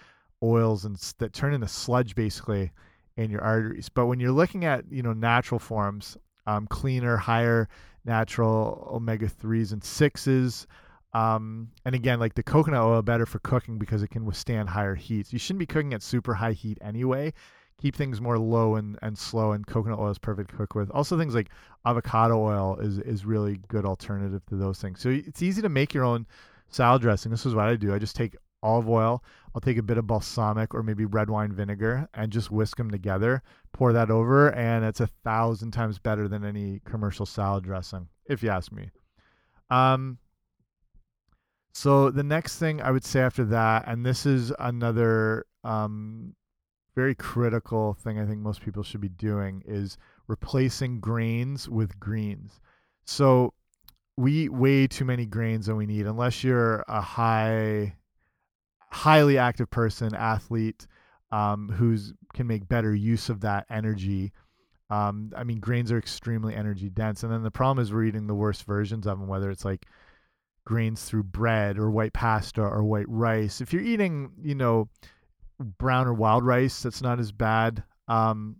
oils 0.42 0.86
and 0.86 0.96
that 1.18 1.34
turn 1.34 1.54
into 1.54 1.68
sludge 1.68 2.16
basically 2.16 2.72
in 3.18 3.32
your 3.32 3.42
arteries. 3.42 3.90
But 3.90 4.08
when 4.08 4.20
you're 4.20 4.32
looking 4.32 4.66
at 4.66 4.86
you 4.92 5.04
know 5.04 5.14
natural 5.14 5.60
forms 5.60 6.18
um, 6.48 6.68
cleaner 6.68 7.18
higher 7.18 7.68
natural 8.04 8.88
omega-3s 8.94 9.74
and 9.74 9.82
6s 9.82 10.66
um, 11.14 11.70
and 11.86 11.96
again 11.96 12.20
like 12.20 12.36
the 12.36 12.44
coconut 12.44 12.84
oil 12.84 13.02
better 13.02 13.26
for 13.26 13.40
cooking 13.40 13.78
because 13.78 14.04
it 14.04 14.10
can 14.10 14.26
withstand 14.26 14.70
higher 14.70 14.96
heats. 14.96 15.32
You 15.32 15.40
shouldn't 15.40 15.60
be 15.60 15.66
cooking 15.66 15.94
at 15.94 16.04
super 16.04 16.34
high 16.34 16.54
heat 16.54 16.78
anyway 16.82 17.34
keep 17.82 17.96
things 17.96 18.22
more 18.22 18.38
low 18.38 18.76
and, 18.76 18.98
and 19.02 19.18
slow 19.18 19.52
and 19.52 19.68
coconut 19.68 20.00
oil 20.00 20.10
is 20.10 20.18
perfect 20.18 20.52
to 20.52 20.56
cook 20.56 20.76
with. 20.76 20.90
Also 20.92 21.18
things 21.18 21.36
like 21.36 21.50
avocado 21.86 22.40
oil 22.40 22.78
is 22.80 23.00
is 23.00 23.26
really 23.26 23.60
good 23.68 23.86
alternative 23.86 24.46
to 24.48 24.56
those 24.56 24.80
things. 24.80 25.02
So 25.02 25.10
it's 25.10 25.42
easy 25.42 25.62
to 25.62 25.70
make 25.70 25.94
your 25.94 26.04
own 26.04 26.26
salad 26.70 27.02
dressing. 27.02 27.32
This 27.32 27.46
is 27.46 27.54
what 27.54 27.66
i 27.66 27.76
do. 27.76 27.94
I 27.94 28.00
just 28.00 28.16
take 28.16 28.36
olive 28.66 28.90
oil 28.90 29.24
i'll 29.54 29.62
take 29.62 29.78
a 29.78 29.84
bit 29.84 29.98
of 29.98 30.08
balsamic 30.08 30.74
or 30.74 30.82
maybe 30.82 31.06
red 31.06 31.30
wine 31.30 31.54
vinegar 31.54 32.10
and 32.16 32.32
just 32.32 32.50
whisk 32.50 32.78
them 32.78 32.90
together 32.90 33.44
pour 33.74 33.94
that 33.94 34.10
over 34.10 34.52
and 34.56 34.84
it's 34.84 35.00
a 35.00 35.08
thousand 35.24 35.70
times 35.70 36.00
better 36.00 36.28
than 36.28 36.44
any 36.44 36.82
commercial 36.84 37.28
salad 37.28 37.64
dressing 37.64 38.08
if 38.26 38.42
you 38.42 38.50
ask 38.50 38.72
me. 38.72 38.90
Um 39.70 40.18
so 41.74 42.10
the 42.10 42.24
next 42.24 42.58
thing 42.58 42.82
i 42.82 42.90
would 42.90 43.06
say 43.06 43.20
after 43.20 43.46
that 43.46 43.84
and 43.88 44.06
this 44.06 44.26
is 44.26 44.52
another 44.58 45.46
um 45.64 46.34
very 46.96 47.14
critical 47.14 47.94
thing 47.94 48.20
I 48.20 48.26
think 48.26 48.40
most 48.40 48.62
people 48.62 48.84
should 48.84 49.02
be 49.02 49.10
doing 49.10 49.62
is 49.66 49.98
replacing 50.28 51.02
grains 51.02 51.70
with 51.70 52.00
greens. 52.00 52.60
So 53.06 53.54
we 54.18 54.32
eat 54.32 54.54
way 54.54 54.88
too 54.88 55.06
many 55.06 55.26
grains 55.26 55.66
than 55.66 55.76
we 55.76 55.86
need 55.86 56.08
unless 56.08 56.44
you're 56.44 56.84
a 56.88 57.02
high 57.02 57.96
highly 58.92 59.38
active 59.38 59.70
person, 59.70 60.16
athlete, 60.16 60.88
um, 61.32 61.70
who's 61.70 62.14
can 62.34 62.48
make 62.48 62.68
better 62.68 62.96
use 62.96 63.30
of 63.30 63.42
that 63.42 63.66
energy. 63.70 64.32
Um, 64.90 65.32
I 65.36 65.44
mean, 65.44 65.60
grains 65.60 65.92
are 65.92 65.98
extremely 65.98 66.56
energy 66.56 66.90
dense, 66.90 67.24
and 67.24 67.32
then 67.32 67.44
the 67.44 67.52
problem 67.52 67.84
is 67.84 67.92
we're 67.92 68.06
eating 68.06 68.28
the 68.28 68.36
worst 68.36 68.64
versions 68.64 69.06
of 69.06 69.20
them, 69.20 69.28
whether 69.28 69.52
it's 69.52 69.66
like 69.66 69.86
grains 70.64 71.04
through 71.04 71.24
bread 71.24 71.78
or 71.78 71.92
white 71.92 72.14
pasta 72.14 72.62
or 72.62 72.84
white 72.84 73.10
rice. 73.10 73.62
If 73.62 73.74
you're 73.74 73.82
eating, 73.82 74.32
you 74.42 74.56
know, 74.56 74.88
brown 75.60 76.08
or 76.08 76.14
wild 76.14 76.46
rice. 76.46 76.84
That's 76.84 77.02
not 77.02 77.20
as 77.20 77.32
bad. 77.32 77.84
Um, 78.08 78.58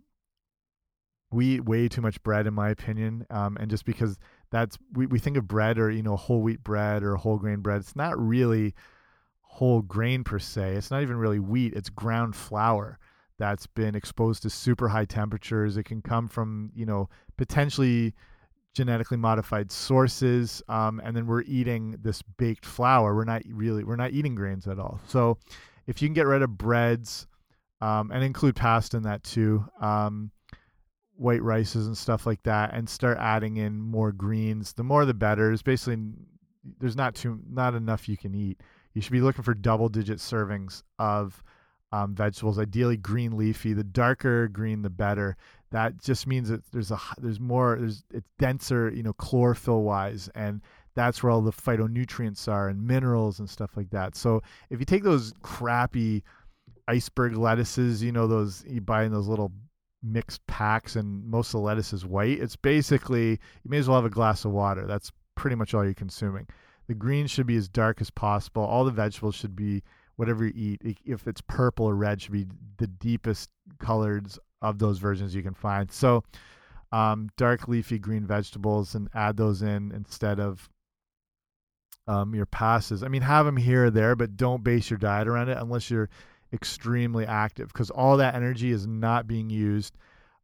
we 1.30 1.56
eat 1.56 1.64
way 1.64 1.88
too 1.88 2.00
much 2.00 2.22
bread, 2.22 2.46
in 2.46 2.54
my 2.54 2.70
opinion, 2.70 3.26
um, 3.30 3.56
and 3.58 3.68
just 3.70 3.84
because 3.84 4.18
that's 4.50 4.78
we, 4.92 5.06
we 5.06 5.18
think 5.18 5.36
of 5.36 5.48
bread 5.48 5.78
or 5.78 5.90
you 5.90 6.02
know 6.02 6.16
whole 6.16 6.40
wheat 6.40 6.62
bread 6.62 7.02
or 7.02 7.16
whole 7.16 7.38
grain 7.38 7.60
bread, 7.60 7.80
it's 7.80 7.96
not 7.96 8.18
really 8.18 8.74
whole 9.42 9.82
grain 9.82 10.22
per 10.22 10.38
se. 10.38 10.74
It's 10.74 10.90
not 10.90 11.02
even 11.02 11.16
really 11.16 11.40
wheat. 11.40 11.74
It's 11.74 11.88
ground 11.88 12.36
flour 12.36 12.98
that's 13.38 13.66
been 13.66 13.94
exposed 13.94 14.42
to 14.42 14.50
super 14.50 14.88
high 14.88 15.04
temperatures. 15.04 15.76
It 15.76 15.84
can 15.84 16.00
come 16.00 16.28
from 16.28 16.70
you 16.74 16.86
know 16.86 17.08
potentially 17.36 18.14
genetically 18.72 19.16
modified 19.16 19.72
sources, 19.72 20.62
um, 20.68 21.00
and 21.02 21.16
then 21.16 21.26
we're 21.26 21.42
eating 21.42 21.96
this 22.02 22.22
baked 22.22 22.64
flour. 22.64 23.14
We're 23.14 23.24
not 23.24 23.42
really 23.50 23.82
we're 23.82 23.96
not 23.96 24.12
eating 24.12 24.34
grains 24.34 24.66
at 24.68 24.78
all. 24.78 25.00
So 25.06 25.38
if 25.86 26.02
you 26.02 26.08
can 26.08 26.14
get 26.14 26.26
rid 26.26 26.42
of 26.42 26.56
breads 26.56 27.26
um, 27.80 28.10
and 28.10 28.24
include 28.24 28.56
pasta 28.56 28.96
in 28.96 29.02
that 29.04 29.22
too, 29.22 29.64
um, 29.80 30.30
white 31.16 31.42
rices 31.42 31.86
and 31.86 31.96
stuff 31.96 32.26
like 32.26 32.42
that, 32.42 32.74
and 32.74 32.88
start 32.88 33.18
adding 33.18 33.56
in 33.56 33.80
more 33.80 34.12
greens, 34.12 34.72
the 34.72 34.84
more 34.84 35.04
the 35.04 35.14
better. 35.14 35.52
It's 35.52 35.62
basically 35.62 36.02
there's 36.78 36.96
not 36.96 37.14
too 37.14 37.40
not 37.48 37.74
enough 37.74 38.08
you 38.08 38.16
can 38.16 38.34
eat. 38.34 38.60
You 38.94 39.02
should 39.02 39.12
be 39.12 39.20
looking 39.20 39.44
for 39.44 39.54
double 39.54 39.88
digit 39.88 40.18
servings 40.18 40.82
of 40.98 41.42
um, 41.92 42.14
vegetables, 42.14 42.58
ideally 42.58 42.96
green 42.96 43.36
leafy. 43.36 43.72
The 43.72 43.84
darker 43.84 44.48
green, 44.48 44.82
the 44.82 44.90
better. 44.90 45.36
That 45.70 46.02
just 46.02 46.26
means 46.26 46.48
that 46.48 46.62
there's 46.72 46.90
a 46.90 46.98
there's 47.18 47.40
more 47.40 47.76
there's 47.78 48.04
it's 48.12 48.28
denser, 48.38 48.90
you 48.90 49.02
know, 49.02 49.12
chlorophyll 49.12 49.82
wise, 49.82 50.28
and 50.34 50.60
that's 50.96 51.22
where 51.22 51.30
all 51.30 51.42
the 51.42 51.52
phytonutrients 51.52 52.50
are 52.50 52.68
and 52.68 52.84
minerals 52.84 53.38
and 53.38 53.48
stuff 53.48 53.76
like 53.76 53.90
that. 53.90 54.16
So 54.16 54.42
if 54.70 54.80
you 54.80 54.86
take 54.86 55.04
those 55.04 55.32
crappy 55.42 56.24
iceberg 56.88 57.36
lettuces, 57.36 58.02
you 58.02 58.10
know, 58.10 58.26
those 58.26 58.64
you 58.66 58.80
buy 58.80 59.04
in 59.04 59.12
those 59.12 59.28
little 59.28 59.52
mixed 60.02 60.44
packs 60.46 60.96
and 60.96 61.24
most 61.24 61.48
of 61.48 61.60
the 61.60 61.66
lettuce 61.66 61.92
is 61.92 62.04
white, 62.04 62.40
it's 62.40 62.56
basically 62.56 63.30
you 63.30 63.68
may 63.68 63.78
as 63.78 63.88
well 63.88 63.98
have 63.98 64.06
a 64.06 64.10
glass 64.10 64.44
of 64.44 64.50
water. 64.50 64.86
That's 64.86 65.12
pretty 65.36 65.54
much 65.54 65.74
all 65.74 65.84
you're 65.84 65.94
consuming. 65.94 66.48
The 66.88 66.94
greens 66.94 67.30
should 67.30 67.46
be 67.46 67.56
as 67.56 67.68
dark 67.68 68.00
as 68.00 68.10
possible. 68.10 68.62
All 68.62 68.84
the 68.84 68.90
vegetables 68.90 69.34
should 69.34 69.54
be 69.54 69.82
whatever 70.16 70.46
you 70.46 70.78
eat. 70.82 70.98
If 71.04 71.26
it's 71.28 71.42
purple 71.42 71.86
or 71.86 71.94
red, 71.94 72.22
should 72.22 72.32
be 72.32 72.46
the 72.78 72.86
deepest 72.86 73.50
colors 73.78 74.38
of 74.62 74.78
those 74.78 74.98
versions 74.98 75.34
you 75.34 75.42
can 75.42 75.52
find. 75.52 75.92
So 75.92 76.24
um, 76.90 77.28
dark 77.36 77.68
leafy 77.68 77.98
green 77.98 78.26
vegetables 78.26 78.94
and 78.94 79.08
add 79.14 79.36
those 79.36 79.60
in 79.60 79.92
instead 79.92 80.40
of 80.40 80.70
um, 82.06 82.34
your 82.34 82.46
passes. 82.46 83.02
I 83.02 83.08
mean, 83.08 83.22
have 83.22 83.46
them 83.46 83.56
here 83.56 83.86
or 83.86 83.90
there, 83.90 84.16
but 84.16 84.36
don't 84.36 84.62
base 84.62 84.90
your 84.90 84.98
diet 84.98 85.28
around 85.28 85.48
it 85.48 85.58
unless 85.58 85.90
you're 85.90 86.08
extremely 86.52 87.26
active 87.26 87.68
because 87.68 87.90
all 87.90 88.16
that 88.18 88.34
energy 88.34 88.70
is 88.70 88.86
not 88.86 89.26
being 89.26 89.50
used. 89.50 89.96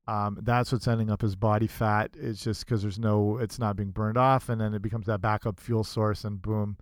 Um, 0.09 0.39
that's 0.43 0.73
what's 0.73 0.89
ending 0.89 1.11
up 1.11 1.23
as 1.23 1.37
body 1.37 1.69
fat. 1.69 2.11
It's 2.19 2.43
just 2.43 2.65
because 2.65 2.83
there's 2.83 2.99
no, 2.99 3.39
it's 3.39 3.59
not 3.59 3.77
being 3.77 3.91
burned 3.91 4.19
off, 4.19 4.49
and 4.49 4.61
then 4.61 4.75
it 4.75 4.83
becomes 4.83 5.07
that 5.07 5.21
backup 5.21 5.61
fuel 5.61 5.85
source, 5.85 6.25
and 6.25 6.43
boom, 6.43 6.77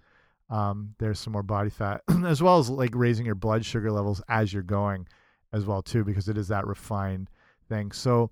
um, 0.49 0.95
there's 0.99 1.19
some 1.19 1.35
more 1.35 1.43
body 1.43 1.71
fat, 1.71 2.03
as 2.25 2.43
well 2.43 2.59
as 2.59 2.71
like 2.71 2.93
raising 2.95 3.27
your 3.27 3.35
blood 3.35 3.65
sugar 3.65 3.93
levels 3.93 4.23
as 4.29 4.53
you're 4.53 4.63
going, 4.63 5.07
as 5.53 5.67
well 5.67 5.83
too, 5.83 6.03
because 6.03 6.29
it 6.29 6.39
is 6.39 6.49
that 6.49 6.67
refined 6.67 7.29
thing. 7.69 7.93
So 7.93 8.31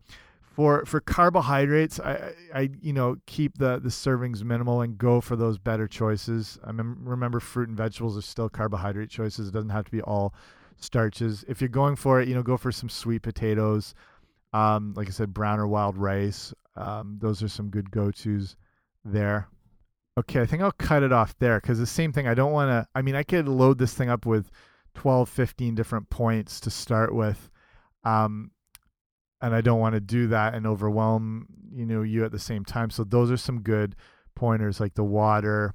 for 0.59 0.85
for 0.87 0.99
carbohydrates, 0.99 2.01
I, 2.01 2.33
I 2.53 2.71
you 2.83 2.93
know 2.93 3.15
keep 3.27 3.59
the 3.59 3.79
the 3.79 3.91
servings 3.91 4.43
minimal 4.43 4.81
and 4.81 4.99
go 4.99 5.21
for 5.21 5.37
those 5.37 5.57
better 5.57 5.87
choices. 5.87 6.59
I 6.65 6.73
mem 6.73 6.99
remember 7.05 7.39
fruit 7.39 7.69
and 7.69 7.79
vegetables 7.79 8.19
are 8.19 8.23
still 8.23 8.49
carbohydrate 8.49 9.09
choices. 9.09 9.47
It 9.47 9.53
doesn't 9.53 9.71
have 9.71 9.85
to 9.85 9.93
be 9.93 10.03
all 10.03 10.35
starches. 10.77 11.45
If 11.47 11.61
you're 11.61 11.69
going 11.69 11.95
for 11.95 12.21
it, 12.21 12.27
you 12.27 12.35
know, 12.35 12.43
go 12.43 12.57
for 12.57 12.73
some 12.73 12.89
sweet 12.89 13.23
potatoes. 13.23 13.95
Um, 14.53 14.95
like 14.97 15.07
I 15.07 15.13
said, 15.13 15.33
brown 15.33 15.61
or 15.61 15.69
wild 15.69 15.97
rice. 15.97 16.53
Um, 16.75 17.19
those 17.21 17.41
are 17.41 17.49
some 17.49 17.71
good 17.71 17.93
go 17.93 18.11
tos 18.11 18.57
there. 19.05 19.47
Okay, 20.19 20.41
I 20.41 20.47
think 20.47 20.63
I'll 20.63 20.73
cut 20.73 21.05
it 21.05 21.13
off 21.13 21.39
there 21.39 21.61
because 21.61 21.79
the 21.79 21.87
same 21.87 22.13
thing. 22.13 22.27
I 22.27 22.35
don't 22.35 22.51
want 22.51 22.71
to. 22.71 22.89
I 22.97 23.03
mean, 23.03 23.15
I 23.15 23.23
could 23.23 23.47
load 23.47 23.79
this 23.79 23.95
thing 23.95 24.11
up 24.11 24.27
with 24.27 24.51
12, 24.95 25.29
15 25.29 25.77
different 25.77 26.11
points 26.11 26.59
to 26.59 26.71
start 26.71 27.15
with. 27.15 27.49
Um, 28.03 28.51
and 29.41 29.55
I 29.55 29.61
don't 29.61 29.81
want 29.81 29.95
to 29.95 30.01
do 30.01 30.29
that 30.29 30.55
and 30.55 30.67
overwhelm 30.67 31.47
you 31.73 31.87
know 31.87 32.03
you 32.03 32.25
at 32.25 32.33
the 32.33 32.39
same 32.39 32.65
time. 32.65 32.91
So 32.91 33.05
those 33.05 33.31
are 33.31 33.37
some 33.37 33.61
good 33.61 33.95
pointers 34.35 34.81
like 34.81 34.95
the 34.95 35.05
water 35.05 35.75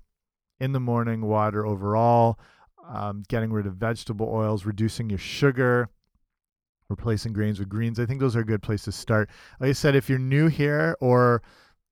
in 0.59 0.71
the 0.71 0.79
morning, 0.79 1.25
water 1.25 1.65
overall, 1.65 2.39
um, 2.87 3.23
getting 3.27 3.51
rid 3.51 3.65
of 3.65 3.75
vegetable 3.75 4.29
oils, 4.29 4.65
reducing 4.65 5.09
your 5.09 5.19
sugar, 5.19 5.89
replacing 6.89 7.33
grains 7.33 7.59
with 7.59 7.69
greens. 7.69 7.99
I 7.99 8.05
think 8.05 8.19
those 8.19 8.35
are 8.35 8.41
a 8.41 8.45
good 8.45 8.61
place 8.61 8.83
to 8.83 8.91
start. 8.91 9.29
Like 9.59 9.69
I 9.69 9.73
said, 9.73 9.95
if 9.95 10.09
you're 10.09 10.19
new 10.19 10.47
here 10.47 10.95
or 11.01 11.41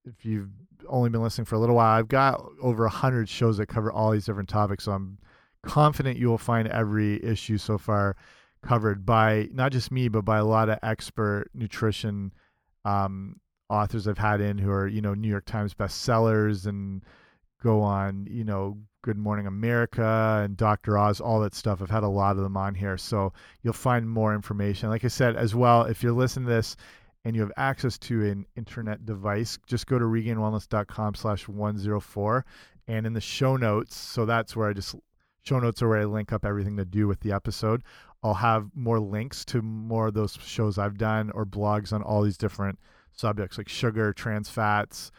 if 0.05 0.25
you've 0.25 0.49
only 0.87 1.09
been 1.09 1.21
listening 1.21 1.45
for 1.45 1.55
a 1.55 1.59
little 1.59 1.75
while, 1.75 1.97
I've 1.97 2.07
got 2.07 2.41
over 2.61 2.85
a 2.85 2.89
hundred 2.89 3.29
shows 3.29 3.57
that 3.57 3.67
cover 3.67 3.91
all 3.91 4.11
these 4.11 4.25
different 4.25 4.49
topics. 4.49 4.85
So 4.85 4.93
I'm 4.93 5.17
confident 5.63 6.17
you 6.17 6.29
will 6.29 6.37
find 6.37 6.67
every 6.67 7.23
issue 7.23 7.57
so 7.57 7.77
far 7.77 8.15
covered 8.63 9.05
by 9.05 9.49
not 9.51 9.71
just 9.71 9.91
me, 9.91 10.07
but 10.07 10.25
by 10.25 10.37
a 10.37 10.45
lot 10.45 10.69
of 10.69 10.79
expert 10.83 11.49
nutrition 11.53 12.33
um, 12.85 13.39
authors 13.69 14.07
I've 14.07 14.17
had 14.17 14.41
in 14.41 14.57
who 14.57 14.71
are, 14.71 14.87
you 14.87 15.01
know, 15.01 15.13
New 15.13 15.29
York 15.29 15.45
Times 15.45 15.73
bestsellers 15.73 16.65
and 16.65 17.03
go 17.63 17.81
on, 17.81 18.27
you 18.29 18.43
know, 18.43 18.77
Good 19.03 19.17
Morning 19.17 19.47
America 19.47 20.41
and 20.43 20.55
Dr. 20.55 20.97
Oz, 20.97 21.19
all 21.19 21.39
that 21.41 21.55
stuff. 21.55 21.81
I've 21.81 21.89
had 21.89 22.03
a 22.03 22.07
lot 22.07 22.37
of 22.37 22.43
them 22.43 22.57
on 22.57 22.75
here. 22.75 22.97
So 22.97 23.33
you'll 23.63 23.73
find 23.73 24.07
more 24.07 24.35
information. 24.35 24.89
Like 24.89 25.05
I 25.05 25.07
said, 25.07 25.35
as 25.35 25.55
well, 25.55 25.83
if 25.83 26.03
you're 26.03 26.11
listening 26.11 26.47
to 26.47 26.53
this 26.53 26.75
and 27.25 27.35
you 27.35 27.41
have 27.41 27.51
access 27.57 27.97
to 27.99 28.25
an 28.25 28.45
internet 28.55 29.05
device, 29.05 29.57
just 29.65 29.87
go 29.87 29.97
to 29.97 30.05
regainedwellness.com 30.05 31.15
slash 31.15 31.47
104 31.47 32.45
And 32.87 33.05
in 33.07 33.13
the 33.13 33.21
show 33.21 33.57
notes, 33.57 33.95
so 33.95 34.25
that's 34.25 34.55
where 34.55 34.69
I 34.69 34.73
just, 34.73 34.95
show 35.43 35.59
notes 35.59 35.81
are 35.81 35.89
where 35.89 36.01
I 36.01 36.05
link 36.05 36.31
up 36.31 36.45
everything 36.45 36.77
to 36.77 36.85
do 36.85 37.07
with 37.07 37.19
the 37.21 37.31
episode. 37.31 37.83
I'll 38.23 38.35
have 38.35 38.69
more 38.75 38.99
links 38.99 39.43
to 39.45 39.61
more 39.61 40.07
of 40.07 40.13
those 40.13 40.37
shows 40.41 40.77
I've 40.77 40.97
done 40.97 41.31
or 41.31 41.45
blogs 41.45 41.91
on 41.91 42.03
all 42.03 42.21
these 42.21 42.37
different 42.37 42.79
subjects 43.13 43.57
like 43.57 43.67
sugar, 43.67 44.13
trans 44.13 44.49
fats, 44.49 45.11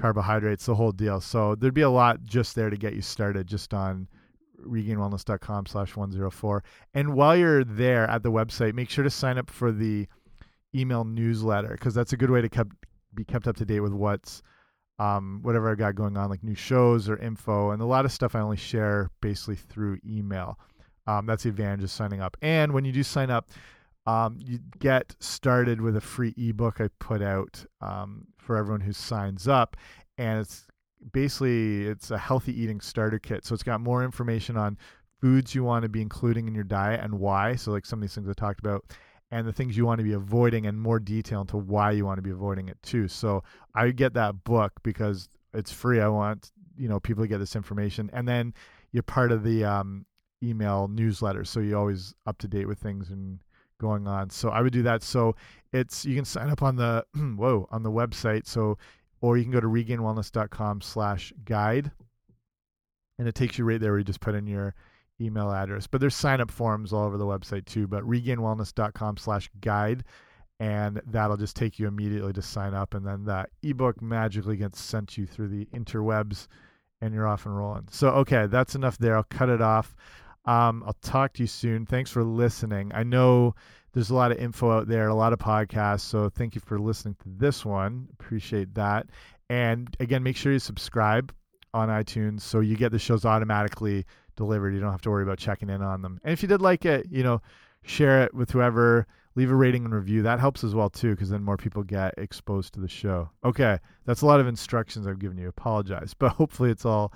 carbohydrates, 0.00 0.66
the 0.66 0.74
whole 0.74 0.92
deal. 0.92 1.20
So 1.20 1.54
there'd 1.54 1.74
be 1.74 1.82
a 1.82 1.90
lot 1.90 2.24
just 2.24 2.56
there 2.56 2.70
to 2.70 2.76
get 2.76 2.94
you 2.94 3.02
started 3.02 3.46
just 3.46 3.72
on 3.72 4.08
regainedwellness.com 4.66 5.66
slash 5.66 5.96
104. 5.96 6.64
And 6.94 7.14
while 7.14 7.36
you're 7.36 7.64
there 7.64 8.08
at 8.10 8.22
the 8.22 8.32
website, 8.32 8.74
make 8.74 8.90
sure 8.90 9.04
to 9.04 9.10
sign 9.10 9.38
up 9.38 9.50
for 9.50 9.70
the 9.70 10.06
email 10.74 11.04
newsletter 11.04 11.70
because 11.70 11.94
that's 11.94 12.12
a 12.12 12.16
good 12.16 12.30
way 12.30 12.40
to 12.40 12.48
kept, 12.48 12.72
be 13.14 13.24
kept 13.24 13.46
up 13.46 13.56
to 13.56 13.64
date 13.64 13.80
with 13.80 13.92
what's 13.92 14.42
um, 15.00 15.40
whatever 15.42 15.72
I 15.72 15.74
got 15.74 15.94
going 15.94 16.18
on, 16.18 16.28
like 16.28 16.44
new 16.44 16.54
shows 16.54 17.08
or 17.08 17.16
info. 17.16 17.70
And 17.70 17.80
a 17.80 17.86
lot 17.86 18.04
of 18.04 18.12
stuff 18.12 18.34
I 18.34 18.40
only 18.40 18.58
share 18.58 19.10
basically 19.22 19.56
through 19.56 19.98
email. 20.06 20.58
Um, 21.06 21.24
that's 21.24 21.44
the 21.44 21.48
advantage 21.48 21.82
of 21.82 21.90
signing 21.90 22.20
up. 22.20 22.36
And 22.42 22.72
when 22.72 22.84
you 22.84 22.92
do 22.92 23.02
sign 23.02 23.30
up, 23.30 23.48
um, 24.06 24.38
you 24.38 24.58
get 24.78 25.16
started 25.18 25.80
with 25.80 25.96
a 25.96 26.00
free 26.00 26.34
ebook 26.36 26.82
I 26.82 26.88
put 26.98 27.22
out 27.22 27.64
um, 27.80 28.26
for 28.36 28.56
everyone 28.56 28.80
who 28.82 28.92
signs 28.92 29.48
up, 29.48 29.76
and 30.18 30.40
it's 30.40 30.66
basically 31.12 31.86
it's 31.86 32.10
a 32.10 32.18
healthy 32.18 32.58
eating 32.60 32.80
starter 32.80 33.18
kit. 33.18 33.44
So 33.44 33.54
it's 33.54 33.62
got 33.62 33.80
more 33.80 34.04
information 34.04 34.56
on 34.56 34.76
foods 35.20 35.54
you 35.54 35.64
want 35.64 35.82
to 35.84 35.88
be 35.88 36.02
including 36.02 36.46
in 36.46 36.54
your 36.54 36.64
diet 36.64 37.00
and 37.02 37.18
why. 37.18 37.56
So 37.56 37.72
like 37.72 37.86
some 37.86 37.98
of 37.98 38.02
these 38.02 38.14
things 38.14 38.28
I 38.28 38.32
talked 38.32 38.60
about, 38.60 38.84
and 39.30 39.46
the 39.46 39.52
things 39.52 39.76
you 39.76 39.86
want 39.86 39.98
to 39.98 40.04
be 40.04 40.12
avoiding, 40.12 40.66
and 40.66 40.80
more 40.80 40.98
detail 40.98 41.42
into 41.42 41.56
why 41.56 41.92
you 41.92 42.04
want 42.04 42.18
to 42.18 42.22
be 42.22 42.30
avoiding 42.30 42.68
it 42.68 42.78
too. 42.82 43.08
So 43.08 43.42
I 43.74 43.90
get 43.90 44.14
that 44.14 44.44
book 44.44 44.72
because 44.82 45.28
it's 45.54 45.72
free. 45.72 46.00
I 46.00 46.08
want 46.08 46.52
you 46.76 46.88
know 46.88 47.00
people 47.00 47.24
to 47.24 47.28
get 47.28 47.38
this 47.38 47.56
information, 47.56 48.10
and 48.12 48.26
then 48.26 48.54
you're 48.92 49.02
part 49.02 49.32
of 49.32 49.44
the 49.44 49.64
um, 49.64 50.06
email 50.42 50.88
newsletter, 50.88 51.44
so 51.44 51.60
you're 51.60 51.78
always 51.78 52.14
up 52.26 52.38
to 52.38 52.48
date 52.48 52.66
with 52.66 52.78
things 52.78 53.10
and 53.10 53.40
going 53.80 54.06
on. 54.06 54.30
So 54.30 54.50
I 54.50 54.60
would 54.60 54.72
do 54.72 54.82
that. 54.82 55.02
So 55.02 55.34
it's 55.72 56.04
you 56.04 56.14
can 56.14 56.24
sign 56.24 56.50
up 56.50 56.62
on 56.62 56.76
the 56.76 57.04
whoa 57.14 57.68
on 57.70 57.82
the 57.82 57.90
website. 57.90 58.46
So 58.46 58.78
or 59.20 59.36
you 59.36 59.44
can 59.44 59.52
go 59.52 59.60
to 59.60 59.66
regainedwellness.com 59.66 60.80
slash 60.80 61.32
guide 61.44 61.90
and 63.18 63.28
it 63.28 63.34
takes 63.34 63.58
you 63.58 63.64
right 63.64 63.80
there 63.80 63.92
where 63.92 63.98
you 63.98 64.04
just 64.04 64.20
put 64.20 64.34
in 64.34 64.46
your 64.46 64.74
email 65.20 65.52
address. 65.52 65.86
But 65.86 66.00
there's 66.00 66.14
sign 66.14 66.40
up 66.40 66.50
forms 66.50 66.92
all 66.92 67.04
over 67.04 67.18
the 67.18 67.26
website 67.26 67.66
too. 67.66 67.86
But 67.86 68.04
regainedwellness.com 68.04 69.16
slash 69.16 69.50
guide 69.60 70.04
and 70.58 71.00
that'll 71.06 71.38
just 71.38 71.56
take 71.56 71.78
you 71.78 71.88
immediately 71.88 72.34
to 72.34 72.42
sign 72.42 72.74
up 72.74 72.92
and 72.92 73.06
then 73.06 73.24
that 73.24 73.48
ebook 73.62 74.02
magically 74.02 74.58
gets 74.58 74.78
sent 74.78 75.16
you 75.16 75.26
through 75.26 75.48
the 75.48 75.64
interwebs 75.74 76.48
and 77.00 77.14
you're 77.14 77.26
off 77.26 77.46
and 77.46 77.56
rolling. 77.56 77.88
So 77.90 78.10
okay, 78.10 78.46
that's 78.46 78.74
enough 78.74 78.98
there. 78.98 79.16
I'll 79.16 79.24
cut 79.24 79.48
it 79.48 79.62
off. 79.62 79.96
Um, 80.44 80.82
I'll 80.86 80.96
talk 81.02 81.32
to 81.34 81.42
you 81.42 81.46
soon. 81.46 81.86
Thanks 81.86 82.10
for 82.10 82.22
listening. 82.22 82.92
I 82.94 83.02
know 83.02 83.54
there's 83.92 84.10
a 84.10 84.14
lot 84.14 84.32
of 84.32 84.38
info 84.38 84.70
out 84.70 84.88
there, 84.88 85.08
a 85.08 85.14
lot 85.14 85.32
of 85.32 85.38
podcasts. 85.38 86.00
So 86.00 86.28
thank 86.28 86.54
you 86.54 86.60
for 86.60 86.78
listening 86.78 87.16
to 87.22 87.28
this 87.28 87.64
one. 87.64 88.08
Appreciate 88.12 88.74
that. 88.74 89.06
And 89.48 89.94
again, 89.98 90.22
make 90.22 90.36
sure 90.36 90.52
you 90.52 90.58
subscribe 90.58 91.32
on 91.72 91.88
iTunes 91.88 92.42
so 92.42 92.60
you 92.60 92.76
get 92.76 92.92
the 92.92 92.98
shows 92.98 93.24
automatically 93.24 94.04
delivered. 94.40 94.74
You 94.74 94.80
don't 94.80 94.90
have 94.90 95.02
to 95.02 95.10
worry 95.10 95.22
about 95.22 95.38
checking 95.38 95.68
in 95.68 95.82
on 95.82 96.00
them. 96.00 96.18
And 96.24 96.32
if 96.32 96.42
you 96.42 96.48
did 96.48 96.62
like 96.62 96.84
it, 96.86 97.06
you 97.10 97.22
know, 97.22 97.42
share 97.82 98.22
it 98.24 98.34
with 98.34 98.50
whoever, 98.50 99.06
leave 99.34 99.50
a 99.50 99.54
rating 99.54 99.84
and 99.84 99.94
review. 99.94 100.22
That 100.22 100.40
helps 100.40 100.64
as 100.64 100.74
well 100.74 100.88
too, 100.90 101.10
because 101.10 101.28
then 101.28 101.42
more 101.42 101.56
people 101.56 101.82
get 101.82 102.14
exposed 102.16 102.74
to 102.74 102.80
the 102.80 102.88
show. 102.88 103.30
Okay, 103.44 103.78
that's 104.06 104.22
a 104.22 104.26
lot 104.26 104.40
of 104.40 104.46
instructions 104.46 105.06
I've 105.06 105.18
given 105.18 105.38
you. 105.38 105.48
Apologize, 105.48 106.14
but 106.18 106.32
hopefully 106.32 106.70
it's 106.70 106.86
all 106.86 107.12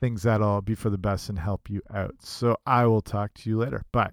things 0.00 0.22
that'll 0.22 0.62
be 0.62 0.74
for 0.74 0.90
the 0.90 0.98
best 0.98 1.28
and 1.28 1.38
help 1.38 1.68
you 1.70 1.82
out. 1.94 2.14
So 2.20 2.56
I 2.66 2.86
will 2.86 3.02
talk 3.02 3.34
to 3.34 3.50
you 3.50 3.58
later. 3.58 3.84
Bye. 3.92 4.10